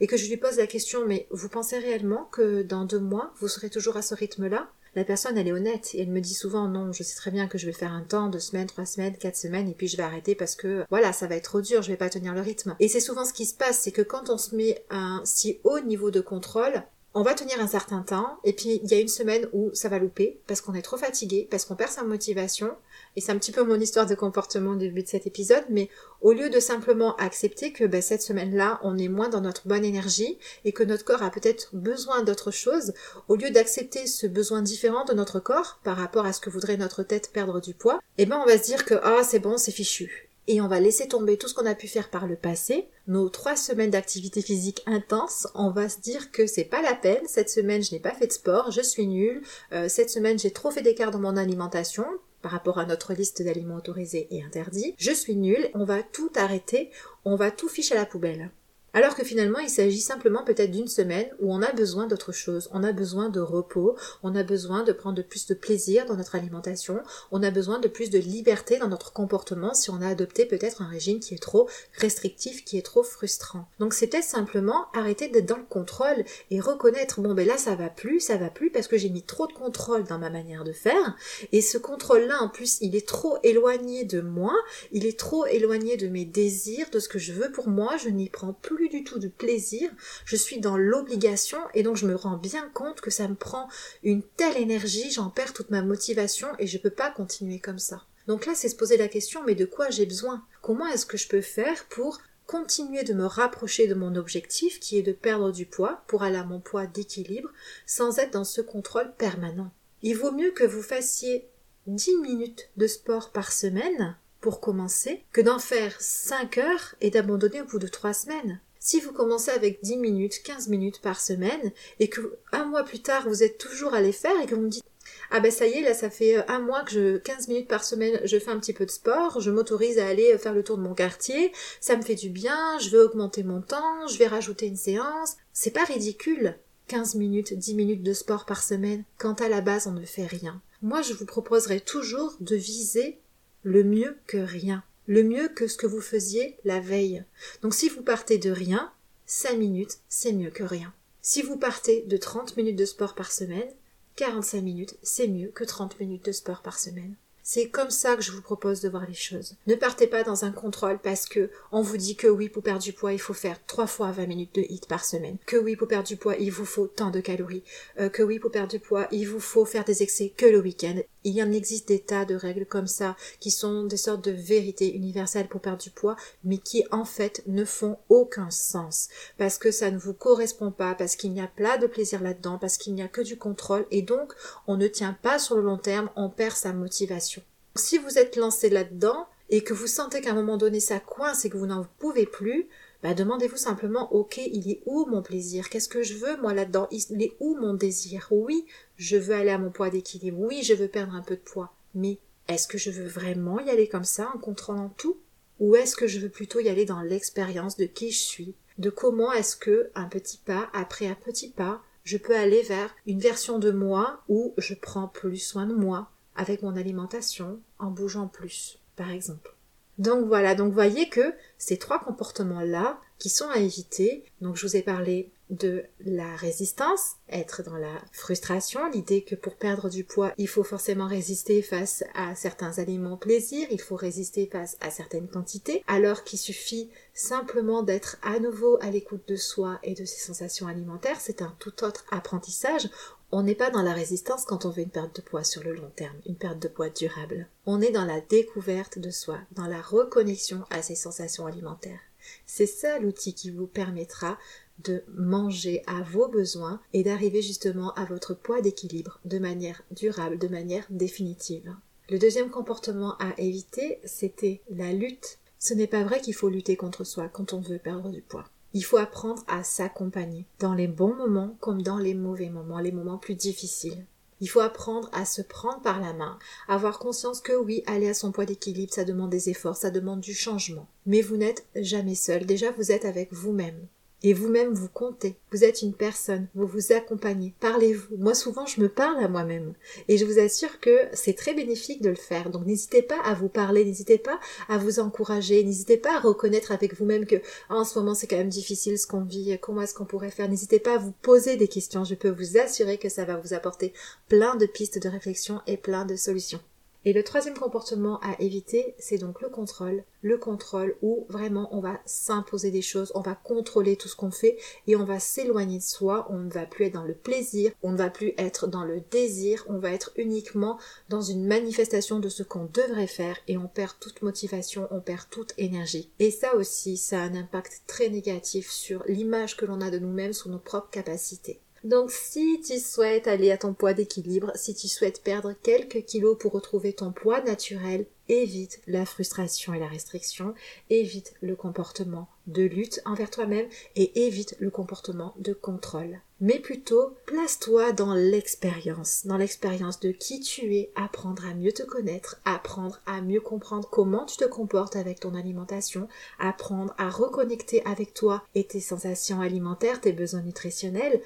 et 0.00 0.06
que 0.06 0.16
je 0.16 0.28
lui 0.28 0.36
pose 0.36 0.56
la 0.58 0.66
question 0.66 1.04
mais 1.06 1.26
vous 1.30 1.48
pensez 1.48 1.78
réellement 1.78 2.28
que 2.30 2.62
dans 2.62 2.84
deux 2.84 3.00
mois 3.00 3.32
vous 3.40 3.48
serez 3.48 3.70
toujours 3.70 3.96
à 3.96 4.02
ce 4.02 4.14
rythme-là? 4.14 4.70
La 4.94 5.04
personne 5.04 5.36
elle 5.36 5.48
est 5.48 5.52
honnête 5.52 5.90
et 5.94 6.02
elle 6.02 6.10
me 6.10 6.20
dit 6.20 6.34
souvent 6.34 6.68
non, 6.68 6.92
je 6.92 7.02
sais 7.02 7.16
très 7.16 7.30
bien 7.30 7.46
que 7.46 7.58
je 7.58 7.66
vais 7.66 7.72
faire 7.72 7.92
un 7.92 8.02
temps, 8.02 8.28
deux 8.28 8.38
semaines, 8.38 8.66
trois 8.66 8.86
semaines, 8.86 9.16
quatre 9.16 9.36
semaines 9.36 9.68
et 9.68 9.74
puis 9.74 9.88
je 9.88 9.96
vais 9.96 10.02
arrêter 10.02 10.34
parce 10.34 10.56
que 10.56 10.84
voilà 10.90 11.12
ça 11.12 11.26
va 11.26 11.36
être 11.36 11.44
trop 11.44 11.60
dur, 11.60 11.82
je 11.82 11.88
vais 11.88 11.96
pas 11.96 12.10
tenir 12.10 12.34
le 12.34 12.40
rythme. 12.40 12.76
Et 12.80 12.88
c'est 12.88 13.00
souvent 13.00 13.24
ce 13.24 13.32
qui 13.32 13.46
se 13.46 13.54
passe, 13.54 13.80
c'est 13.80 13.92
que 13.92 14.02
quand 14.02 14.30
on 14.30 14.38
se 14.38 14.54
met 14.54 14.84
à 14.90 14.98
un 14.98 15.24
si 15.24 15.58
haut 15.64 15.80
niveau 15.80 16.10
de 16.10 16.20
contrôle, 16.20 16.82
on 17.14 17.22
va 17.22 17.34
tenir 17.34 17.60
un 17.60 17.66
certain 17.66 18.02
temps 18.02 18.38
et 18.44 18.52
puis 18.52 18.80
il 18.82 18.90
y 18.90 18.94
a 18.94 19.00
une 19.00 19.08
semaine 19.08 19.48
où 19.52 19.70
ça 19.72 19.88
va 19.88 19.98
louper 19.98 20.40
parce 20.46 20.60
qu'on 20.60 20.74
est 20.74 20.82
trop 20.82 20.96
fatigué, 20.96 21.48
parce 21.50 21.64
qu'on 21.64 21.74
perd 21.74 21.90
sa 21.90 22.04
motivation. 22.04 22.76
Et 23.16 23.20
c'est 23.20 23.32
un 23.32 23.38
petit 23.38 23.52
peu 23.52 23.64
mon 23.64 23.80
histoire 23.80 24.06
de 24.06 24.14
comportement 24.14 24.72
au 24.72 24.76
début 24.76 25.02
de 25.02 25.08
cet 25.08 25.26
épisode, 25.26 25.64
mais 25.70 25.88
au 26.20 26.32
lieu 26.32 26.50
de 26.50 26.60
simplement 26.60 27.16
accepter 27.16 27.72
que 27.72 27.84
ben, 27.84 28.02
cette 28.02 28.22
semaine-là, 28.22 28.78
on 28.82 28.98
est 28.98 29.08
moins 29.08 29.28
dans 29.28 29.40
notre 29.40 29.66
bonne 29.66 29.84
énergie 29.84 30.38
et 30.64 30.72
que 30.72 30.84
notre 30.84 31.04
corps 31.04 31.22
a 31.22 31.30
peut-être 31.30 31.74
besoin 31.74 32.22
d'autre 32.22 32.50
chose, 32.50 32.92
au 33.28 33.36
lieu 33.36 33.50
d'accepter 33.50 34.06
ce 34.06 34.26
besoin 34.26 34.62
différent 34.62 35.04
de 35.04 35.14
notre 35.14 35.40
corps 35.40 35.80
par 35.82 35.96
rapport 35.96 36.26
à 36.26 36.32
ce 36.32 36.40
que 36.40 36.50
voudrait 36.50 36.76
notre 36.76 37.02
tête 37.02 37.32
perdre 37.32 37.60
du 37.60 37.74
poids, 37.74 38.00
eh 38.18 38.26
ben 38.26 38.40
on 38.42 38.46
va 38.46 38.58
se 38.58 38.64
dire 38.64 38.84
que 38.84 38.94
ah 39.02 39.22
c'est 39.24 39.38
bon, 39.38 39.56
c'est 39.56 39.72
fichu 39.72 40.27
et 40.48 40.60
on 40.60 40.66
va 40.66 40.80
laisser 40.80 41.06
tomber 41.06 41.36
tout 41.36 41.46
ce 41.46 41.54
qu'on 41.54 41.66
a 41.66 41.74
pu 41.74 41.86
faire 41.86 42.10
par 42.10 42.26
le 42.26 42.34
passé. 42.34 42.88
Nos 43.06 43.28
trois 43.28 43.54
semaines 43.54 43.90
d'activité 43.90 44.42
physique 44.42 44.82
intense, 44.86 45.46
on 45.54 45.70
va 45.70 45.88
se 45.88 46.00
dire 46.00 46.32
que 46.32 46.46
c'est 46.46 46.64
pas 46.64 46.82
la 46.82 46.94
peine. 46.94 47.24
Cette 47.26 47.50
semaine, 47.50 47.82
je 47.82 47.92
n'ai 47.92 48.00
pas 48.00 48.14
fait 48.14 48.26
de 48.26 48.32
sport, 48.32 48.70
je 48.70 48.80
suis 48.80 49.06
nulle. 49.06 49.42
Euh, 49.72 49.88
cette 49.88 50.10
semaine, 50.10 50.38
j'ai 50.38 50.50
trop 50.50 50.70
fait 50.70 50.82
d'écart 50.82 51.10
dans 51.10 51.20
mon 51.20 51.36
alimentation 51.36 52.06
par 52.42 52.52
rapport 52.52 52.78
à 52.78 52.86
notre 52.86 53.12
liste 53.12 53.42
d'aliments 53.42 53.76
autorisés 53.76 54.26
et 54.30 54.42
interdits. 54.42 54.94
Je 54.96 55.12
suis 55.12 55.36
nulle, 55.36 55.70
on 55.74 55.84
va 55.84 56.02
tout 56.02 56.32
arrêter, 56.34 56.90
on 57.24 57.36
va 57.36 57.50
tout 57.50 57.68
ficher 57.68 57.94
à 57.94 57.98
la 57.98 58.06
poubelle. 58.06 58.50
Alors 58.94 59.14
que 59.14 59.24
finalement, 59.24 59.58
il 59.58 59.68
s'agit 59.68 60.00
simplement 60.00 60.44
peut-être 60.44 60.70
d'une 60.70 60.88
semaine 60.88 61.28
où 61.40 61.52
on 61.52 61.60
a 61.60 61.72
besoin 61.72 62.06
d'autre 62.06 62.32
chose. 62.32 62.70
On 62.72 62.82
a 62.82 62.92
besoin 62.92 63.28
de 63.28 63.40
repos, 63.40 63.96
on 64.22 64.34
a 64.34 64.42
besoin 64.42 64.82
de 64.82 64.92
prendre 64.92 65.22
plus 65.22 65.46
de 65.46 65.54
plaisir 65.54 66.06
dans 66.06 66.16
notre 66.16 66.34
alimentation, 66.34 67.00
on 67.30 67.42
a 67.42 67.50
besoin 67.50 67.80
de 67.80 67.88
plus 67.88 68.08
de 68.08 68.18
liberté 68.18 68.78
dans 68.78 68.88
notre 68.88 69.12
comportement 69.12 69.74
si 69.74 69.90
on 69.90 70.00
a 70.00 70.08
adopté 70.08 70.46
peut-être 70.46 70.80
un 70.80 70.88
régime 70.88 71.20
qui 71.20 71.34
est 71.34 71.42
trop 71.42 71.68
restrictif, 71.98 72.64
qui 72.64 72.78
est 72.78 72.82
trop 72.82 73.02
frustrant. 73.02 73.68
Donc 73.78 73.92
c'est 73.92 74.06
peut-être 74.06 74.24
simplement 74.24 74.86
arrêter 74.94 75.28
d'être 75.28 75.46
dans 75.46 75.58
le 75.58 75.64
contrôle 75.68 76.24
et 76.50 76.60
reconnaître, 76.60 77.20
bon 77.20 77.34
ben 77.34 77.46
là 77.46 77.58
ça 77.58 77.74
va 77.74 77.90
plus, 77.90 78.20
ça 78.20 78.36
va 78.36 78.48
plus 78.48 78.70
parce 78.70 78.88
que 78.88 78.96
j'ai 78.96 79.10
mis 79.10 79.22
trop 79.22 79.46
de 79.46 79.52
contrôle 79.52 80.04
dans 80.04 80.18
ma 80.18 80.30
manière 80.30 80.64
de 80.64 80.72
faire. 80.72 81.14
Et 81.52 81.60
ce 81.60 81.76
contrôle-là 81.76 82.42
en 82.42 82.48
plus 82.48 82.78
il 82.80 82.96
est 82.96 83.06
trop 83.06 83.36
éloigné 83.42 84.04
de 84.04 84.22
moi, 84.22 84.54
il 84.92 85.04
est 85.04 85.18
trop 85.18 85.44
éloigné 85.44 85.98
de 85.98 86.08
mes 86.08 86.24
désirs, 86.24 86.88
de 86.90 87.00
ce 87.00 87.08
que 87.08 87.18
je 87.18 87.32
veux 87.32 87.52
pour 87.52 87.68
moi, 87.68 87.96
je 87.98 88.08
n'y 88.08 88.30
prends 88.30 88.54
plus 88.54 88.77
du 88.86 89.02
tout 89.02 89.18
de 89.18 89.26
plaisir, 89.26 89.90
je 90.24 90.36
suis 90.36 90.60
dans 90.60 90.76
l'obligation 90.76 91.58
et 91.74 91.82
donc 91.82 91.96
je 91.96 92.06
me 92.06 92.14
rends 92.14 92.36
bien 92.36 92.70
compte 92.72 93.00
que 93.00 93.10
ça 93.10 93.26
me 93.26 93.34
prend 93.34 93.68
une 94.04 94.22
telle 94.22 94.56
énergie, 94.56 95.10
j'en 95.10 95.30
perds 95.30 95.52
toute 95.52 95.70
ma 95.70 95.82
motivation 95.82 96.48
et 96.60 96.68
je 96.68 96.78
peux 96.78 96.90
pas 96.90 97.10
continuer 97.10 97.58
comme 97.58 97.80
ça. 97.80 98.04
Donc 98.28 98.46
là, 98.46 98.54
c'est 98.54 98.68
se 98.68 98.76
poser 98.76 98.98
la 98.98 99.08
question, 99.08 99.42
mais 99.44 99.54
de 99.54 99.64
quoi 99.64 99.90
j'ai 99.90 100.06
besoin? 100.06 100.44
Comment 100.62 100.86
est-ce 100.86 101.06
que 101.06 101.16
je 101.16 101.28
peux 101.28 101.40
faire 101.40 101.86
pour 101.86 102.20
continuer 102.46 103.02
de 103.02 103.14
me 103.14 103.26
rapprocher 103.26 103.86
de 103.86 103.94
mon 103.94 104.14
objectif 104.14 104.78
qui 104.80 104.98
est 104.98 105.02
de 105.02 105.12
perdre 105.12 105.50
du 105.50 105.66
poids 105.66 106.02
pour 106.06 106.22
aller 106.22 106.36
à 106.36 106.44
mon 106.44 106.60
poids 106.60 106.86
d'équilibre 106.86 107.50
sans 107.86 108.18
être 108.18 108.32
dans 108.32 108.44
ce 108.44 108.60
contrôle 108.60 109.12
permanent? 109.16 109.72
Il 110.02 110.16
vaut 110.16 110.32
mieux 110.32 110.50
que 110.50 110.64
vous 110.64 110.82
fassiez 110.82 111.48
10 111.86 112.18
minutes 112.18 112.70
de 112.76 112.86
sport 112.86 113.32
par 113.32 113.50
semaine 113.50 114.16
pour 114.40 114.60
commencer 114.60 115.24
que 115.32 115.40
d'en 115.40 115.58
faire 115.58 115.96
5 116.00 116.58
heures 116.58 116.94
et 117.00 117.10
d'abandonner 117.10 117.62
au 117.62 117.64
bout 117.64 117.78
de 117.78 117.88
3 117.88 118.12
semaines. 118.12 118.60
Si 118.90 119.00
vous 119.00 119.12
commencez 119.12 119.50
avec 119.50 119.82
10 119.82 119.98
minutes, 119.98 120.42
15 120.42 120.68
minutes 120.68 121.02
par 121.02 121.20
semaine, 121.20 121.72
et 122.00 122.08
que 122.08 122.38
un 122.52 122.64
mois 122.64 122.84
plus 122.84 123.02
tard 123.02 123.28
vous 123.28 123.42
êtes 123.42 123.58
toujours 123.58 123.92
à 123.92 124.00
les 124.00 124.12
faire 124.12 124.32
et 124.40 124.46
que 124.46 124.54
vous 124.54 124.62
me 124.62 124.70
dites 124.70 124.82
ah 125.30 125.40
ben 125.40 125.52
ça 125.52 125.66
y 125.66 125.72
est, 125.72 125.82
là 125.82 125.92
ça 125.92 126.08
fait 126.08 126.38
euh, 126.38 126.42
un 126.48 126.60
mois 126.60 126.84
que 126.84 126.92
je 126.92 127.18
15 127.18 127.48
minutes 127.48 127.68
par 127.68 127.84
semaine, 127.84 128.18
je 128.24 128.38
fais 128.38 128.50
un 128.50 128.58
petit 128.58 128.72
peu 128.72 128.86
de 128.86 128.90
sport, 128.90 129.42
je 129.42 129.50
m'autorise 129.50 129.98
à 129.98 130.06
aller 130.06 130.38
faire 130.38 130.54
le 130.54 130.64
tour 130.64 130.78
de 130.78 130.82
mon 130.82 130.94
quartier, 130.94 131.52
ça 131.82 131.98
me 131.98 132.02
fait 132.02 132.14
du 132.14 132.30
bien, 132.30 132.78
je 132.78 132.88
veux 132.88 133.04
augmenter 133.04 133.42
mon 133.42 133.60
temps, 133.60 134.06
je 134.06 134.16
vais 134.16 134.26
rajouter 134.26 134.64
une 134.64 134.76
séance. 134.76 135.36
C'est 135.52 135.72
pas 135.72 135.84
ridicule. 135.84 136.56
15 136.86 137.16
minutes, 137.16 137.52
10 137.52 137.74
minutes 137.74 138.02
de 138.02 138.14
sport 138.14 138.46
par 138.46 138.62
semaine, 138.62 139.04
quand 139.18 139.42
à 139.42 139.50
la 139.50 139.60
base 139.60 139.86
on 139.86 139.92
ne 139.92 140.06
fait 140.06 140.24
rien. 140.24 140.62
Moi 140.80 141.02
je 141.02 141.12
vous 141.12 141.26
proposerai 141.26 141.82
toujours 141.82 142.38
de 142.40 142.56
viser 142.56 143.18
le 143.64 143.84
mieux 143.84 144.16
que 144.26 144.38
rien 144.38 144.82
le 145.08 145.24
mieux 145.24 145.48
que 145.48 145.66
ce 145.66 145.76
que 145.76 145.86
vous 145.86 146.02
faisiez 146.02 146.56
la 146.64 146.78
veille. 146.78 147.24
Donc 147.62 147.74
si 147.74 147.88
vous 147.88 148.02
partez 148.02 148.38
de 148.38 148.50
rien, 148.50 148.92
5 149.26 149.56
minutes, 149.56 149.98
c'est 150.08 150.32
mieux 150.32 150.50
que 150.50 150.62
rien. 150.62 150.92
Si 151.22 151.42
vous 151.42 151.56
partez 151.56 152.04
de 152.06 152.16
30 152.16 152.56
minutes 152.56 152.76
de 152.76 152.84
sport 152.84 153.14
par 153.14 153.32
semaine, 153.32 153.68
45 154.16 154.62
minutes, 154.62 154.96
c'est 155.02 155.26
mieux 155.26 155.48
que 155.48 155.64
30 155.64 155.98
minutes 155.98 156.26
de 156.26 156.32
sport 156.32 156.62
par 156.62 156.78
semaine. 156.78 157.16
C'est 157.50 157.70
comme 157.70 157.88
ça 157.88 158.14
que 158.14 158.20
je 158.20 158.32
vous 158.32 158.42
propose 158.42 158.82
de 158.82 158.90
voir 158.90 159.06
les 159.06 159.14
choses. 159.14 159.56
Ne 159.66 159.74
partez 159.74 160.06
pas 160.06 160.22
dans 160.22 160.44
un 160.44 160.52
contrôle 160.52 160.98
parce 160.98 161.24
que 161.24 161.50
on 161.72 161.80
vous 161.80 161.96
dit 161.96 162.14
que 162.14 162.26
oui, 162.26 162.50
pour 162.50 162.62
perdre 162.62 162.82
du 162.82 162.92
poids, 162.92 163.14
il 163.14 163.18
faut 163.18 163.32
faire 163.32 163.64
3 163.64 163.86
fois 163.86 164.12
20 164.12 164.26
minutes 164.26 164.54
de 164.56 164.66
hit 164.68 164.86
par 164.86 165.02
semaine. 165.02 165.38
Que 165.46 165.56
oui, 165.56 165.74
pour 165.74 165.88
perdre 165.88 166.06
du 166.06 166.18
poids, 166.18 166.36
il 166.36 166.50
vous 166.50 166.66
faut 166.66 166.86
tant 166.86 167.10
de 167.10 167.20
calories. 167.20 167.62
Euh, 167.98 168.10
que 168.10 168.22
oui, 168.22 168.38
pour 168.38 168.50
perdre 168.50 168.68
du 168.68 168.80
poids, 168.80 169.08
il 169.12 169.24
vous 169.26 169.40
faut 169.40 169.64
faire 169.64 169.84
des 169.84 170.02
excès 170.02 170.34
que 170.36 170.44
le 170.44 170.60
week-end. 170.60 171.00
Il 171.28 171.34
y 171.34 171.42
en 171.42 171.52
existe 171.52 171.88
des 171.88 171.98
tas 171.98 172.24
de 172.24 172.34
règles 172.34 172.64
comme 172.64 172.86
ça 172.86 173.14
qui 173.38 173.50
sont 173.50 173.84
des 173.84 173.98
sortes 173.98 174.24
de 174.24 174.30
vérités 174.30 174.96
universelles 174.96 175.46
pour 175.46 175.60
perdre 175.60 175.82
du 175.82 175.90
poids, 175.90 176.16
mais 176.42 176.56
qui 176.56 176.86
en 176.90 177.04
fait 177.04 177.42
ne 177.46 177.66
font 177.66 177.98
aucun 178.08 178.48
sens. 178.48 179.10
Parce 179.36 179.58
que 179.58 179.70
ça 179.70 179.90
ne 179.90 179.98
vous 179.98 180.14
correspond 180.14 180.70
pas, 180.70 180.94
parce 180.94 181.16
qu'il 181.16 181.34
n'y 181.34 181.42
a 181.42 181.46
pas 181.46 181.76
de 181.76 181.86
plaisir 181.86 182.22
là-dedans, 182.22 182.56
parce 182.56 182.78
qu'il 182.78 182.94
n'y 182.94 183.02
a 183.02 183.08
que 183.08 183.20
du 183.20 183.36
contrôle 183.36 183.84
et 183.90 184.00
donc 184.00 184.32
on 184.66 184.78
ne 184.78 184.88
tient 184.88 185.12
pas 185.20 185.38
sur 185.38 185.56
le 185.56 185.62
long 185.62 185.76
terme, 185.76 186.08
on 186.16 186.30
perd 186.30 186.56
sa 186.56 186.72
motivation. 186.72 187.42
Si 187.76 187.98
vous 187.98 188.18
êtes 188.18 188.36
lancé 188.36 188.70
là-dedans 188.70 189.26
et 189.50 189.62
que 189.62 189.74
vous 189.74 189.86
sentez 189.86 190.22
qu'à 190.22 190.30
un 190.30 190.34
moment 190.34 190.56
donné 190.56 190.80
ça 190.80 190.98
coince 190.98 191.44
et 191.44 191.50
que 191.50 191.58
vous 191.58 191.66
n'en 191.66 191.86
pouvez 191.98 192.24
plus, 192.24 192.70
bah 193.02 193.14
demandez-vous 193.14 193.56
simplement, 193.56 194.12
ok, 194.12 194.38
il 194.38 194.70
est 194.70 194.80
où 194.84 195.06
mon 195.06 195.22
plaisir? 195.22 195.68
Qu'est-ce 195.68 195.88
que 195.88 196.02
je 196.02 196.14
veux 196.14 196.36
moi 196.38 196.52
là-dedans? 196.52 196.88
Il 196.90 197.22
est 197.22 197.36
où 197.38 197.54
mon 197.54 197.74
désir? 197.74 198.26
Oui, 198.32 198.66
je 198.98 199.16
veux 199.16 199.34
aller 199.34 199.50
à 199.50 199.58
mon 199.58 199.70
poids 199.70 199.90
d'équilibre. 199.90 200.38
Oui, 200.38 200.62
je 200.62 200.74
veux 200.74 200.88
perdre 200.88 201.14
un 201.14 201.22
peu 201.22 201.36
de 201.36 201.40
poids. 201.40 201.72
Mais 201.94 202.18
est-ce 202.48 202.68
que 202.68 202.78
je 202.78 202.90
veux 202.90 203.06
vraiment 203.06 203.60
y 203.60 203.70
aller 203.70 203.88
comme 203.88 204.04
ça 204.04 204.30
en 204.34 204.38
contrôlant 204.38 204.92
tout? 204.96 205.16
Ou 205.60 205.76
est-ce 205.76 205.96
que 205.96 206.06
je 206.06 206.18
veux 206.18 206.28
plutôt 206.28 206.60
y 206.60 206.68
aller 206.68 206.84
dans 206.84 207.00
l'expérience 207.00 207.76
de 207.76 207.86
qui 207.86 208.10
je 208.10 208.20
suis? 208.20 208.54
De 208.76 208.90
comment 208.90 209.32
est-ce 209.32 209.56
que, 209.56 209.90
un 209.94 210.06
petit 210.06 210.38
pas 210.38 210.68
après 210.72 211.06
un 211.06 211.14
petit 211.14 211.48
pas, 211.48 211.82
je 212.04 212.16
peux 212.16 212.36
aller 212.36 212.62
vers 212.62 212.94
une 213.06 213.20
version 213.20 213.58
de 213.58 213.70
moi 213.70 214.22
où 214.28 214.54
je 214.56 214.74
prends 214.74 215.08
plus 215.08 215.38
soin 215.38 215.66
de 215.66 215.74
moi, 215.74 216.10
avec 216.36 216.62
mon 216.62 216.76
alimentation 216.76 217.60
en 217.78 217.90
bougeant 217.90 218.28
plus, 218.28 218.78
par 218.96 219.10
exemple? 219.10 219.54
Donc 219.98 220.26
voilà, 220.26 220.54
donc 220.54 220.72
voyez 220.72 221.08
que 221.08 221.34
ces 221.58 221.76
trois 221.76 221.98
comportements-là 221.98 223.00
qui 223.18 223.28
sont 223.28 223.48
à 223.48 223.58
éviter, 223.58 224.24
donc 224.40 224.56
je 224.56 224.66
vous 224.66 224.76
ai 224.76 224.82
parlé 224.82 225.32
de 225.50 225.84
la 226.04 226.36
résistance, 226.36 227.16
être 227.30 227.62
dans 227.62 227.76
la 227.76 228.02
frustration, 228.12 228.88
l'idée 228.90 229.22
que 229.22 229.34
pour 229.34 229.56
perdre 229.56 229.88
du 229.88 230.04
poids, 230.04 230.32
il 230.38 230.48
faut 230.48 230.64
forcément 230.64 231.06
résister 231.06 231.62
face 231.62 232.04
à 232.14 232.34
certains 232.34 232.78
aliments 232.78 233.16
plaisir, 233.16 233.66
il 233.70 233.80
faut 233.80 233.96
résister 233.96 234.46
face 234.46 234.76
à 234.80 234.90
certaines 234.90 235.28
quantités, 235.28 235.82
alors 235.86 236.24
qu'il 236.24 236.38
suffit 236.38 236.90
simplement 237.14 237.82
d'être 237.82 238.18
à 238.22 238.38
nouveau 238.38 238.78
à 238.80 238.90
l'écoute 238.90 239.26
de 239.28 239.36
soi 239.36 239.78
et 239.82 239.94
de 239.94 240.04
ses 240.04 240.20
sensations 240.20 240.66
alimentaires, 240.66 241.20
c'est 241.20 241.42
un 241.42 241.54
tout 241.58 241.84
autre 241.84 242.04
apprentissage. 242.10 242.88
On 243.30 243.42
n'est 243.42 243.54
pas 243.54 243.70
dans 243.70 243.82
la 243.82 243.92
résistance 243.92 244.44
quand 244.46 244.64
on 244.64 244.70
veut 244.70 244.82
une 244.82 244.90
perte 244.90 245.16
de 245.16 245.22
poids 245.22 245.44
sur 245.44 245.62
le 245.62 245.74
long 245.74 245.90
terme, 245.94 246.16
une 246.26 246.36
perte 246.36 246.58
de 246.58 246.68
poids 246.68 246.88
durable. 246.88 247.46
On 247.66 247.82
est 247.82 247.90
dans 247.90 248.06
la 248.06 248.20
découverte 248.22 248.98
de 248.98 249.10
soi, 249.10 249.38
dans 249.52 249.66
la 249.66 249.82
reconnexion 249.82 250.64
à 250.70 250.80
ses 250.80 250.94
sensations 250.94 251.46
alimentaires. 251.46 252.00
C'est 252.46 252.66
ça 252.66 252.98
l'outil 252.98 253.34
qui 253.34 253.50
vous 253.50 253.66
permettra 253.66 254.38
de 254.84 255.02
manger 255.08 255.82
à 255.86 256.02
vos 256.02 256.28
besoins 256.28 256.80
et 256.92 257.02
d'arriver 257.02 257.42
justement 257.42 257.92
à 257.94 258.04
votre 258.04 258.34
poids 258.34 258.60
d'équilibre 258.60 259.20
de 259.24 259.38
manière 259.38 259.82
durable, 259.90 260.38
de 260.38 260.48
manière 260.48 260.86
définitive. 260.90 261.74
Le 262.10 262.18
deuxième 262.18 262.50
comportement 262.50 263.16
à 263.18 263.34
éviter, 263.38 263.98
c'était 264.04 264.62
la 264.70 264.92
lutte. 264.92 265.38
Ce 265.58 265.74
n'est 265.74 265.86
pas 265.86 266.04
vrai 266.04 266.20
qu'il 266.20 266.34
faut 266.34 266.48
lutter 266.48 266.76
contre 266.76 267.04
soi 267.04 267.28
quand 267.28 267.52
on 267.52 267.60
veut 267.60 267.78
perdre 267.78 268.10
du 268.10 268.22
poids. 268.22 268.44
Il 268.74 268.84
faut 268.84 268.96
apprendre 268.96 269.44
à 269.46 269.64
s'accompagner 269.64 270.46
dans 270.58 270.74
les 270.74 270.88
bons 270.88 271.14
moments 271.14 271.56
comme 271.60 271.82
dans 271.82 271.98
les 271.98 272.14
mauvais 272.14 272.50
moments, 272.50 272.80
les 272.80 272.92
moments 272.92 273.18
plus 273.18 273.34
difficiles. 273.34 274.06
Il 274.40 274.48
faut 274.48 274.60
apprendre 274.60 275.10
à 275.12 275.24
se 275.24 275.42
prendre 275.42 275.82
par 275.82 276.00
la 276.00 276.12
main, 276.12 276.38
avoir 276.68 276.98
conscience 276.98 277.40
que 277.40 277.52
oui, 277.52 277.82
aller 277.86 278.08
à 278.08 278.14
son 278.14 278.30
poids 278.30 278.46
d'équilibre, 278.46 278.92
ça 278.92 279.04
demande 279.04 279.30
des 279.30 279.50
efforts, 279.50 279.76
ça 279.76 279.90
demande 279.90 280.20
du 280.20 280.32
changement. 280.32 280.86
Mais 281.06 281.22
vous 281.22 281.36
n'êtes 281.36 281.66
jamais 281.74 282.14
seul. 282.14 282.46
Déjà, 282.46 282.70
vous 282.70 282.92
êtes 282.92 283.04
avec 283.04 283.32
vous-même. 283.32 283.88
Et 284.24 284.32
vous-même, 284.32 284.74
vous 284.74 284.88
comptez. 284.88 285.36
Vous 285.52 285.62
êtes 285.62 285.82
une 285.82 285.94
personne. 285.94 286.48
Vous 286.54 286.66
vous 286.66 286.92
accompagnez. 286.92 287.54
Parlez-vous. 287.60 288.16
Moi, 288.16 288.34
souvent, 288.34 288.66
je 288.66 288.80
me 288.80 288.88
parle 288.88 289.22
à 289.22 289.28
moi-même. 289.28 289.74
Et 290.08 290.18
je 290.18 290.24
vous 290.24 290.40
assure 290.40 290.80
que 290.80 291.06
c'est 291.12 291.34
très 291.34 291.54
bénéfique 291.54 292.02
de 292.02 292.08
le 292.08 292.16
faire. 292.16 292.50
Donc, 292.50 292.66
n'hésitez 292.66 293.02
pas 293.02 293.20
à 293.24 293.34
vous 293.34 293.48
parler. 293.48 293.84
N'hésitez 293.84 294.18
pas 294.18 294.40
à 294.68 294.76
vous 294.76 294.98
encourager. 294.98 295.62
N'hésitez 295.62 295.96
pas 295.96 296.16
à 296.16 296.20
reconnaître 296.20 296.72
avec 296.72 296.94
vous-même 296.94 297.26
que, 297.26 297.36
ah, 297.68 297.76
en 297.76 297.84
ce 297.84 297.96
moment, 297.98 298.14
c'est 298.14 298.26
quand 298.26 298.36
même 298.36 298.48
difficile 298.48 298.98
ce 298.98 299.06
qu'on 299.06 299.22
vit. 299.22 299.56
Comment 299.60 299.82
est-ce 299.82 299.94
qu'on 299.94 300.04
pourrait 300.04 300.32
faire? 300.32 300.48
N'hésitez 300.48 300.80
pas 300.80 300.94
à 300.94 300.98
vous 300.98 301.12
poser 301.22 301.56
des 301.56 301.68
questions. 301.68 302.02
Je 302.02 302.16
peux 302.16 302.30
vous 302.30 302.58
assurer 302.58 302.98
que 302.98 303.08
ça 303.08 303.24
va 303.24 303.36
vous 303.36 303.54
apporter 303.54 303.92
plein 304.28 304.56
de 304.56 304.66
pistes 304.66 305.00
de 305.00 305.08
réflexion 305.08 305.60
et 305.68 305.76
plein 305.76 306.04
de 306.04 306.16
solutions. 306.16 306.60
Et 307.04 307.12
le 307.12 307.22
troisième 307.22 307.56
comportement 307.56 308.18
à 308.20 308.40
éviter, 308.40 308.94
c'est 308.98 309.18
donc 309.18 309.40
le 309.40 309.48
contrôle. 309.48 310.04
Le 310.20 310.36
contrôle 310.36 310.96
où 311.00 311.26
vraiment 311.28 311.68
on 311.72 311.80
va 311.80 312.00
s'imposer 312.04 312.72
des 312.72 312.82
choses, 312.82 313.12
on 313.14 313.20
va 313.20 313.36
contrôler 313.36 313.96
tout 313.96 314.08
ce 314.08 314.16
qu'on 314.16 314.32
fait 314.32 314.58
et 314.88 314.96
on 314.96 315.04
va 315.04 315.20
s'éloigner 315.20 315.78
de 315.78 315.82
soi, 315.82 316.26
on 316.30 316.38
ne 316.38 316.50
va 316.50 316.66
plus 316.66 316.86
être 316.86 316.94
dans 316.94 317.04
le 317.04 317.14
plaisir, 317.14 317.72
on 317.82 317.92
ne 317.92 317.96
va 317.96 318.10
plus 318.10 318.34
être 318.36 318.66
dans 318.66 318.84
le 318.84 319.00
désir, 319.12 319.64
on 319.68 319.78
va 319.78 319.92
être 319.92 320.10
uniquement 320.16 320.78
dans 321.08 321.22
une 321.22 321.46
manifestation 321.46 322.18
de 322.18 322.28
ce 322.28 322.42
qu'on 322.42 322.64
devrait 322.64 323.06
faire 323.06 323.36
et 323.46 323.56
on 323.56 323.68
perd 323.68 323.94
toute 324.00 324.22
motivation, 324.22 324.88
on 324.90 325.00
perd 325.00 325.30
toute 325.30 325.54
énergie. 325.56 326.10
Et 326.18 326.32
ça 326.32 326.56
aussi, 326.56 326.96
ça 326.96 327.20
a 327.20 327.26
un 327.26 327.36
impact 327.36 327.82
très 327.86 328.08
négatif 328.08 328.70
sur 328.70 329.04
l'image 329.06 329.56
que 329.56 329.66
l'on 329.66 329.80
a 329.80 329.90
de 329.90 329.98
nous-mêmes, 329.98 330.32
sur 330.32 330.50
nos 330.50 330.58
propres 330.58 330.90
capacités. 330.90 331.60
Donc 331.84 332.10
si 332.10 332.60
tu 332.60 332.78
souhaites 332.78 333.28
aller 333.28 333.50
à 333.50 333.58
ton 333.58 333.74
poids 333.74 333.94
d'équilibre, 333.94 334.52
si 334.54 334.74
tu 334.74 334.88
souhaites 334.88 335.22
perdre 335.22 335.54
quelques 335.62 336.04
kilos 336.04 336.36
pour 336.38 336.52
retrouver 336.52 336.92
ton 336.92 337.12
poids 337.12 337.40
naturel, 337.40 338.06
évite 338.28 338.80
la 338.86 339.06
frustration 339.06 339.72
et 339.74 339.78
la 339.78 339.86
restriction, 339.86 340.54
évite 340.90 341.34
le 341.40 341.56
comportement 341.56 342.28
de 342.46 342.62
lutte 342.62 343.00
envers 343.04 343.30
toi-même 343.30 343.66
et 343.96 344.26
évite 344.26 344.56
le 344.58 344.70
comportement 344.70 345.34
de 345.38 345.52
contrôle. 345.52 346.20
Mais 346.40 346.60
plutôt, 346.60 347.16
place-toi 347.26 347.92
dans 347.92 348.14
l'expérience, 348.14 349.26
dans 349.26 349.36
l'expérience 349.36 349.98
de 349.98 350.12
qui 350.12 350.40
tu 350.40 350.74
es, 350.76 350.92
apprendre 350.94 351.44
à 351.46 351.54
mieux 351.54 351.72
te 351.72 351.82
connaître, 351.82 352.40
apprendre 352.44 353.00
à 353.06 353.20
mieux 353.20 353.40
comprendre 353.40 353.88
comment 353.90 354.24
tu 354.24 354.36
te 354.36 354.44
comportes 354.44 354.94
avec 354.94 355.20
ton 355.20 355.34
alimentation, 355.34 356.08
apprendre 356.38 356.94
à 356.96 357.10
reconnecter 357.10 357.84
avec 357.84 358.14
toi 358.14 358.44
et 358.54 358.64
tes 358.64 358.80
sensations 358.80 359.40
alimentaires, 359.40 360.00
tes 360.00 360.12
besoins 360.12 360.42
nutritionnels, 360.42 361.20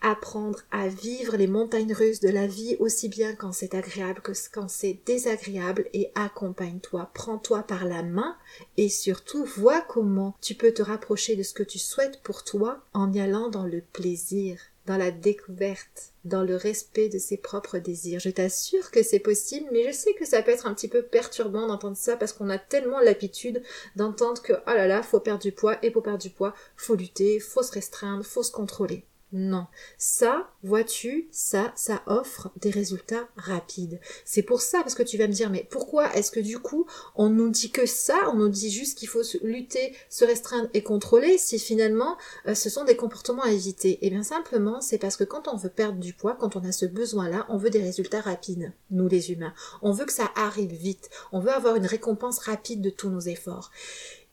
apprendre 0.00 0.60
à 0.70 0.88
vivre 0.88 1.36
les 1.36 1.46
montagnes 1.46 1.92
russes 1.92 2.20
de 2.20 2.28
la 2.28 2.46
vie 2.46 2.76
aussi 2.78 3.08
bien 3.08 3.34
quand 3.34 3.52
c'est 3.52 3.74
agréable 3.74 4.20
que 4.20 4.32
quand 4.52 4.68
c'est 4.68 5.00
désagréable 5.06 5.88
et 5.92 6.10
accompagne-toi, 6.14 7.10
prends-toi 7.14 7.62
par 7.62 7.84
la 7.84 8.02
main 8.02 8.36
et 8.76 8.88
surtout 8.88 9.44
vois 9.44 9.80
comment 9.80 10.36
tu 10.40 10.54
peux 10.54 10.72
te 10.72 10.82
rapprocher 10.82 11.36
de 11.36 11.42
ce 11.42 11.54
que 11.54 11.62
tu 11.62 11.78
souhaites 11.78 12.20
pour 12.22 12.44
toi 12.44 12.80
en 12.94 13.12
y 13.12 13.20
allant 13.20 13.48
dans 13.48 13.64
le 13.64 13.80
plaisir, 13.80 14.58
dans 14.86 14.96
la 14.96 15.10
découverte, 15.10 16.12
dans 16.24 16.42
le 16.42 16.56
respect 16.56 17.08
de 17.08 17.18
ses 17.18 17.36
propres 17.36 17.78
désirs. 17.78 18.20
Je 18.20 18.30
t'assure 18.30 18.90
que 18.90 19.02
c'est 19.02 19.18
possible, 19.18 19.68
mais 19.72 19.86
je 19.86 19.96
sais 19.96 20.14
que 20.14 20.24
ça 20.24 20.42
peut 20.42 20.50
être 20.50 20.66
un 20.66 20.74
petit 20.74 20.88
peu 20.88 21.02
perturbant 21.02 21.66
d'entendre 21.66 21.96
ça 21.96 22.16
parce 22.16 22.32
qu'on 22.32 22.50
a 22.50 22.58
tellement 22.58 23.00
l'habitude 23.00 23.62
d'entendre 23.96 24.40
que 24.40 24.54
oh 24.54 24.70
là 24.70 24.86
là, 24.86 25.02
faut 25.02 25.20
perdre 25.20 25.42
du 25.42 25.52
poids 25.52 25.76
et 25.82 25.90
pour 25.90 26.02
perdre 26.02 26.22
du 26.22 26.30
poids, 26.30 26.54
faut 26.76 26.94
lutter, 26.94 27.38
faut 27.40 27.62
se 27.62 27.72
restreindre, 27.72 28.24
faut 28.24 28.42
se 28.42 28.52
contrôler. 28.52 29.04
Non. 29.32 29.66
Ça, 29.98 30.50
vois-tu, 30.62 31.28
ça, 31.30 31.72
ça 31.76 32.02
offre 32.06 32.50
des 32.60 32.70
résultats 32.70 33.28
rapides. 33.36 34.00
C'est 34.24 34.42
pour 34.42 34.62
ça, 34.62 34.78
parce 34.80 34.94
que 34.94 35.02
tu 35.02 35.18
vas 35.18 35.26
me 35.26 35.32
dire, 35.32 35.50
mais 35.50 35.66
pourquoi 35.70 36.14
est-ce 36.14 36.30
que 36.30 36.40
du 36.40 36.58
coup, 36.58 36.86
on 37.14 37.28
nous 37.28 37.50
dit 37.50 37.70
que 37.70 37.84
ça, 37.84 38.18
on 38.32 38.34
nous 38.34 38.48
dit 38.48 38.70
juste 38.70 38.96
qu'il 38.96 39.08
faut 39.08 39.22
lutter, 39.42 39.94
se 40.08 40.24
restreindre 40.24 40.70
et 40.72 40.82
contrôler, 40.82 41.36
si 41.36 41.58
finalement, 41.58 42.16
euh, 42.46 42.54
ce 42.54 42.70
sont 42.70 42.84
des 42.84 42.96
comportements 42.96 43.42
à 43.42 43.50
éviter? 43.50 43.98
Eh 44.00 44.08
bien 44.08 44.22
simplement, 44.22 44.80
c'est 44.80 44.98
parce 44.98 45.16
que 45.16 45.24
quand 45.24 45.46
on 45.48 45.56
veut 45.56 45.68
perdre 45.68 45.98
du 45.98 46.14
poids, 46.14 46.34
quand 46.34 46.56
on 46.56 46.64
a 46.64 46.72
ce 46.72 46.86
besoin-là, 46.86 47.44
on 47.50 47.58
veut 47.58 47.70
des 47.70 47.82
résultats 47.82 48.22
rapides, 48.22 48.72
nous 48.90 49.08
les 49.08 49.30
humains. 49.30 49.52
On 49.82 49.92
veut 49.92 50.06
que 50.06 50.12
ça 50.12 50.30
arrive 50.36 50.72
vite. 50.72 51.10
On 51.32 51.40
veut 51.40 51.52
avoir 51.52 51.76
une 51.76 51.86
récompense 51.86 52.38
rapide 52.38 52.80
de 52.80 52.90
tous 52.90 53.10
nos 53.10 53.20
efforts. 53.20 53.70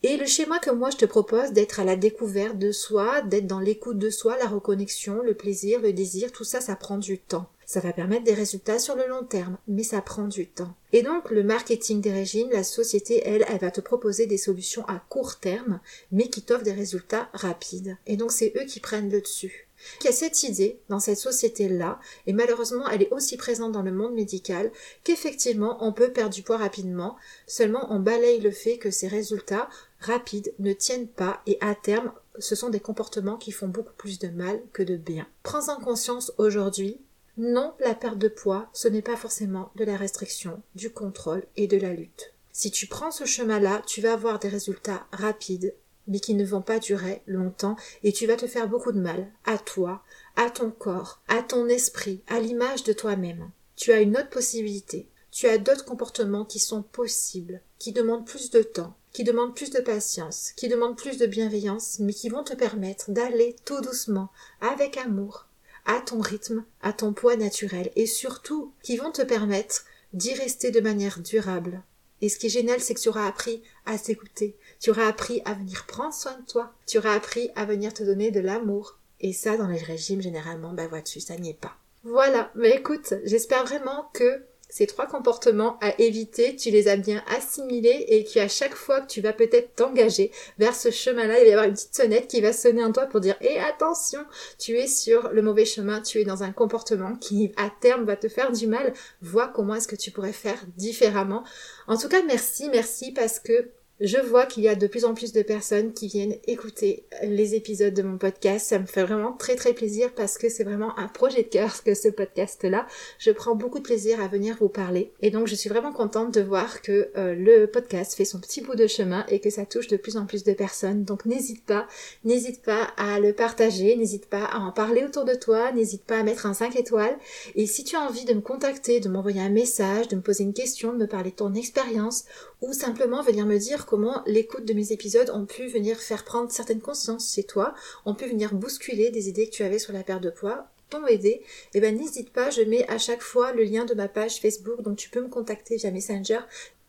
Et 0.07 0.17
le 0.17 0.27
schéma 0.27 0.59
que 0.59 0.69
moi 0.69 0.91
je 0.91 0.97
te 0.97 1.05
propose 1.05 1.51
d'être 1.51 1.79
à 1.79 1.83
la 1.83 1.95
découverte 1.95 2.59
de 2.59 2.71
soi, 2.71 3.23
d'être 3.23 3.47
dans 3.47 3.59
l'écoute 3.59 3.97
de 3.97 4.11
soi, 4.11 4.37
la 4.37 4.45
reconnexion, 4.45 5.23
le 5.23 5.33
plaisir, 5.33 5.81
le 5.81 5.93
désir, 5.93 6.31
tout 6.31 6.43
ça, 6.43 6.61
ça 6.61 6.75
prend 6.75 6.99
du 6.99 7.17
temps. 7.17 7.49
Ça 7.65 7.79
va 7.79 7.91
permettre 7.91 8.23
des 8.23 8.35
résultats 8.35 8.77
sur 8.77 8.95
le 8.95 9.07
long 9.07 9.23
terme, 9.23 9.57
mais 9.67 9.81
ça 9.81 10.03
prend 10.03 10.27
du 10.27 10.45
temps. 10.45 10.75
Et 10.93 11.01
donc, 11.01 11.31
le 11.31 11.41
marketing 11.41 12.01
des 12.01 12.11
régimes, 12.11 12.51
la 12.51 12.63
société, 12.63 13.23
elle, 13.25 13.45
elle 13.49 13.57
va 13.57 13.71
te 13.71 13.81
proposer 13.81 14.27
des 14.27 14.37
solutions 14.37 14.85
à 14.85 15.01
court 15.09 15.39
terme, 15.39 15.79
mais 16.11 16.29
qui 16.29 16.43
t'offrent 16.43 16.63
des 16.63 16.71
résultats 16.71 17.27
rapides. 17.33 17.97
Et 18.05 18.15
donc, 18.15 18.31
c'est 18.31 18.53
eux 18.57 18.65
qui 18.65 18.81
prennent 18.81 19.09
le 19.09 19.21
dessus. 19.21 19.64
Il 20.01 20.05
y 20.05 20.09
a 20.09 20.13
cette 20.13 20.43
idée 20.43 20.79
dans 20.89 20.99
cette 20.99 21.17
société-là, 21.17 21.99
et 22.27 22.33
malheureusement 22.33 22.87
elle 22.89 23.03
est 23.03 23.11
aussi 23.11 23.37
présente 23.37 23.71
dans 23.71 23.81
le 23.81 23.91
monde 23.91 24.13
médical, 24.13 24.71
qu'effectivement 25.03 25.77
on 25.81 25.93
peut 25.93 26.11
perdre 26.11 26.33
du 26.33 26.43
poids 26.43 26.57
rapidement, 26.57 27.15
seulement 27.47 27.87
on 27.91 27.99
balaye 27.99 28.39
le 28.39 28.51
fait 28.51 28.77
que 28.77 28.91
ces 28.91 29.07
résultats 29.07 29.69
rapides 29.99 30.53
ne 30.59 30.73
tiennent 30.73 31.07
pas 31.07 31.41
et 31.47 31.57
à 31.61 31.75
terme 31.75 32.11
ce 32.39 32.55
sont 32.55 32.69
des 32.69 32.79
comportements 32.79 33.37
qui 33.37 33.51
font 33.51 33.67
beaucoup 33.67 33.93
plus 33.97 34.19
de 34.19 34.27
mal 34.27 34.61
que 34.73 34.83
de 34.83 34.97
bien. 34.97 35.27
Prends-en 35.43 35.79
conscience 35.79 36.33
aujourd'hui. 36.37 36.99
Non, 37.37 37.73
la 37.79 37.95
perte 37.95 38.17
de 38.17 38.29
poids, 38.29 38.69
ce 38.73 38.87
n'est 38.87 39.01
pas 39.01 39.17
forcément 39.17 39.71
de 39.75 39.83
la 39.83 39.97
restriction, 39.97 40.61
du 40.75 40.91
contrôle 40.91 41.43
et 41.57 41.67
de 41.67 41.77
la 41.77 41.93
lutte. 41.93 42.33
Si 42.53 42.71
tu 42.71 42.87
prends 42.87 43.11
ce 43.11 43.25
chemin-là, 43.25 43.81
tu 43.85 43.99
vas 43.99 44.13
avoir 44.13 44.39
des 44.39 44.47
résultats 44.47 45.05
rapides, 45.11 45.73
mais 46.07 46.19
qui 46.19 46.33
ne 46.33 46.45
vont 46.45 46.61
pas 46.61 46.79
durer 46.79 47.21
longtemps, 47.27 47.75
et 48.03 48.11
tu 48.11 48.27
vas 48.27 48.35
te 48.35 48.47
faire 48.47 48.67
beaucoup 48.67 48.91
de 48.91 48.99
mal 48.99 49.31
à 49.45 49.57
toi, 49.57 50.03
à 50.35 50.49
ton 50.49 50.71
corps, 50.71 51.21
à 51.27 51.41
ton 51.41 51.67
esprit, 51.67 52.21
à 52.27 52.39
l'image 52.39 52.83
de 52.83 52.93
toi-même. 52.93 53.49
Tu 53.75 53.91
as 53.91 54.01
une 54.01 54.17
autre 54.17 54.29
possibilité. 54.29 55.09
Tu 55.31 55.47
as 55.47 55.57
d'autres 55.57 55.83
comportements 55.83 56.45
qui 56.45 56.59
sont 56.59 56.81
possibles, 56.81 57.61
qui 57.77 57.91
demandent 57.91 58.25
plus 58.25 58.51
de 58.51 58.63
temps, 58.63 58.95
qui 59.11 59.25
demandent 59.25 59.55
plus 59.55 59.69
de 59.69 59.81
patience, 59.81 60.51
qui 60.55 60.69
demandent 60.69 60.97
plus 60.97 61.17
de 61.17 61.25
bienveillance, 61.25 61.99
mais 61.99 62.13
qui 62.13 62.29
vont 62.29 62.43
te 62.43 62.53
permettre 62.53 63.11
d'aller 63.11 63.55
tout 63.65 63.81
doucement, 63.81 64.29
avec 64.61 64.95
amour, 64.95 65.47
à 65.85 65.99
ton 65.99 66.19
rythme, 66.21 66.63
à 66.81 66.93
ton 66.93 67.13
poids 67.13 67.35
naturel, 67.35 67.91
et 67.95 68.07
surtout 68.07 68.73
qui 68.81 68.97
vont 68.97 69.11
te 69.11 69.21
permettre 69.21 69.85
d'y 70.13 70.33
rester 70.33 70.71
de 70.71 70.79
manière 70.79 71.19
durable. 71.19 71.83
Et 72.21 72.29
ce 72.29 72.37
qui 72.37 72.47
est 72.47 72.49
génial, 72.49 72.79
c'est 72.79 72.93
que 72.93 72.99
tu 72.99 73.09
auras 73.09 73.27
appris 73.27 73.61
à 73.85 73.97
t'écouter, 73.97 74.55
tu 74.79 74.89
auras 74.89 75.07
appris 75.07 75.41
à 75.45 75.53
venir 75.53 75.85
prendre 75.85 76.13
soin 76.13 76.37
de 76.37 76.45
toi, 76.45 76.73
tu 76.87 76.97
auras 76.97 77.13
appris 77.13 77.49
à 77.55 77.65
venir 77.65 77.93
te 77.93 78.03
donner 78.03 78.31
de 78.31 78.39
l'amour. 78.39 78.99
Et 79.19 79.33
ça, 79.33 79.57
dans 79.57 79.67
les 79.67 79.79
régimes, 79.79 80.21
généralement, 80.21 80.73
bah 80.73 80.87
vois-tu, 80.87 81.19
ça 81.19 81.37
n'y 81.37 81.49
est 81.49 81.59
pas. 81.59 81.77
Voilà, 82.03 82.51
mais 82.55 82.71
écoute, 82.71 83.15
j'espère 83.23 83.65
vraiment 83.65 84.09
que 84.13 84.43
ces 84.75 84.87
trois 84.87 85.05
comportements 85.05 85.77
à 85.79 85.97
éviter, 86.01 86.57
tu 86.57 86.69
les 86.69 86.89
as 86.89 86.97
bien 86.97 87.23
assimilés 87.33 88.07
et 88.09 88.25
qu'à 88.25 88.49
chaque 88.49 88.75
fois 88.75 88.99
que 88.99 89.07
tu 89.07 89.21
vas 89.21 89.31
peut-être 89.31 89.73
t'engager 89.73 90.31
vers 90.59 90.75
ce 90.75 90.91
chemin-là, 90.91 91.39
il 91.39 91.43
va 91.43 91.49
y 91.49 91.51
avoir 91.53 91.65
une 91.65 91.75
petite 91.75 91.95
sonnette 91.95 92.27
qui 92.27 92.41
va 92.41 92.51
sonner 92.51 92.83
en 92.83 92.91
toi 92.91 93.05
pour 93.05 93.21
dire 93.21 93.37
"Eh 93.39 93.57
attention, 93.57 94.19
tu 94.59 94.77
es 94.77 94.87
sur 94.87 95.29
le 95.29 95.41
mauvais 95.41 95.63
chemin, 95.63 96.01
tu 96.01 96.19
es 96.19 96.25
dans 96.25 96.43
un 96.43 96.51
comportement 96.51 97.15
qui 97.15 97.53
à 97.55 97.71
terme 97.79 98.03
va 98.03 98.17
te 98.17 98.27
faire 98.27 98.51
du 98.51 98.67
mal. 98.67 98.91
Vois 99.21 99.47
comment 99.47 99.75
est-ce 99.75 99.87
que 99.87 99.95
tu 99.95 100.11
pourrais 100.11 100.33
faire 100.33 100.61
différemment." 100.75 101.45
En 101.87 101.97
tout 101.97 102.09
cas, 102.09 102.21
merci, 102.23 102.67
merci 102.69 103.13
parce 103.13 103.39
que 103.39 103.69
je 104.01 104.17
vois 104.17 104.45
qu'il 104.45 104.63
y 104.63 104.67
a 104.67 104.75
de 104.75 104.87
plus 104.87 105.05
en 105.05 105.13
plus 105.13 105.31
de 105.31 105.41
personnes 105.41 105.93
qui 105.93 106.07
viennent 106.07 106.35
écouter 106.47 107.05
les 107.23 107.55
épisodes 107.55 107.93
de 107.93 108.01
mon 108.01 108.17
podcast. 108.17 108.67
Ça 108.67 108.79
me 108.79 108.85
fait 108.85 109.03
vraiment 109.03 109.31
très 109.31 109.55
très 109.55 109.73
plaisir 109.73 110.11
parce 110.13 110.37
que 110.37 110.49
c'est 110.49 110.65
vraiment 110.65 110.97
un 110.99 111.07
projet 111.07 111.43
de 111.43 111.47
cœur 111.47 111.81
que 111.81 111.93
ce 111.93 112.09
podcast-là. 112.09 112.87
Je 113.19 113.31
prends 113.31 113.55
beaucoup 113.55 113.79
de 113.79 113.83
plaisir 113.83 114.21
à 114.21 114.27
venir 114.27 114.57
vous 114.59 114.67
parler. 114.67 115.13
Et 115.21 115.31
donc 115.31 115.47
je 115.47 115.55
suis 115.55 115.69
vraiment 115.69 115.93
contente 115.93 116.33
de 116.33 116.41
voir 116.41 116.81
que 116.81 117.09
euh, 117.15 117.35
le 117.35 117.67
podcast 117.67 118.15
fait 118.15 118.25
son 118.25 118.39
petit 118.39 118.59
bout 118.59 118.75
de 118.75 118.85
chemin 118.85 119.25
et 119.29 119.39
que 119.39 119.49
ça 119.49 119.65
touche 119.65 119.87
de 119.87 119.95
plus 119.95 120.17
en 120.17 120.25
plus 120.25 120.43
de 120.43 120.51
personnes. 120.51 121.05
Donc 121.05 121.25
n'hésite 121.25 121.63
pas, 121.63 121.87
n'hésite 122.25 122.61
pas 122.63 122.89
à 122.97 123.21
le 123.21 123.31
partager, 123.31 123.95
n'hésite 123.95 124.25
pas 124.25 124.43
à 124.43 124.59
en 124.59 124.73
parler 124.73 125.05
autour 125.05 125.23
de 125.23 125.35
toi, 125.35 125.71
n'hésite 125.71 126.03
pas 126.03 126.19
à 126.19 126.23
mettre 126.23 126.45
un 126.45 126.53
5 126.53 126.75
étoiles. 126.75 127.17
Et 127.55 127.65
si 127.65 127.85
tu 127.85 127.95
as 127.95 128.01
envie 128.01 128.25
de 128.25 128.33
me 128.33 128.41
contacter, 128.41 128.99
de 128.99 129.07
m'envoyer 129.07 129.39
un 129.39 129.49
message, 129.49 130.09
de 130.09 130.17
me 130.17 130.21
poser 130.21 130.43
une 130.43 130.53
question, 130.53 130.91
de 130.91 130.97
me 130.97 131.07
parler 131.07 131.31
de 131.31 131.35
ton 131.35 131.53
expérience 131.53 132.25
ou 132.61 132.73
simplement 132.73 133.21
venir 133.21 133.45
me 133.45 133.57
comment 133.85 134.23
l'écoute 134.25 134.65
de 134.65 134.73
mes 134.73 134.91
épisodes 134.91 135.29
ont 135.29 135.45
pu 135.45 135.67
venir 135.67 135.99
faire 135.99 136.23
prendre 136.23 136.51
certaines 136.51 136.81
consciences 136.81 137.33
chez 137.33 137.43
toi, 137.43 137.73
ont 138.05 138.15
pu 138.15 138.25
venir 138.27 138.53
bousculer 138.53 139.09
des 139.11 139.29
idées 139.29 139.47
que 139.49 139.55
tu 139.55 139.63
avais 139.63 139.79
sur 139.79 139.93
la 139.93 140.03
perte 140.03 140.23
de 140.23 140.29
poids, 140.29 140.67
t'ont 140.89 141.05
aidé, 141.07 141.41
eh 141.73 141.79
ben 141.79 141.97
n'hésite 141.97 142.31
pas, 142.31 142.49
je 142.49 142.61
mets 142.61 142.87
à 142.89 142.97
chaque 142.97 143.21
fois 143.21 143.53
le 143.53 143.63
lien 143.63 143.85
de 143.85 143.93
ma 143.93 144.07
page 144.07 144.39
Facebook, 144.39 144.81
donc 144.81 144.97
tu 144.97 145.09
peux 145.09 145.21
me 145.21 145.29
contacter 145.29 145.77
via 145.77 145.91
Messenger. 145.91 146.39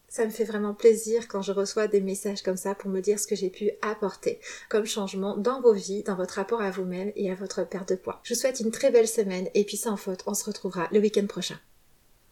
Ça 0.09 0.25
me 0.25 0.31
fait 0.31 0.45
vraiment 0.45 0.73
plaisir 0.73 1.29
quand 1.29 1.43
je 1.43 1.53
reçois 1.53 1.89
des 1.89 2.01
messages 2.01 2.43
comme 2.43 2.57
ça 2.57 2.75
pour 2.75 2.91
me 2.91 3.01
dire 3.01 3.19
ce 3.19 3.27
que 3.27 3.37
j'ai 3.37 3.51
pu 3.51 3.71
apporter 3.83 4.41
comme 4.71 4.87
changement 4.87 5.37
dans 5.37 5.61
vos 5.61 5.75
vies, 5.75 6.03
dans 6.05 6.15
votre 6.15 6.35
rapport 6.35 6.63
à 6.63 6.71
vous-même 6.71 7.13
et 7.17 7.31
à 7.31 7.35
votre 7.35 7.69
perte 7.69 7.91
de 7.91 7.97
poids. 7.97 8.21
Je 8.23 8.33
vous 8.33 8.41
souhaite 8.41 8.61
une 8.61 8.71
très 8.71 8.91
belle 8.91 9.09
semaine 9.09 9.49
et 9.55 9.65
puis 9.65 9.77
sans 9.77 9.97
faute, 9.97 10.23
on 10.27 10.35
se 10.35 10.45
retrouvera 10.45 10.89
le 10.93 11.01
week-end 11.01 11.27
prochain. 11.27 11.59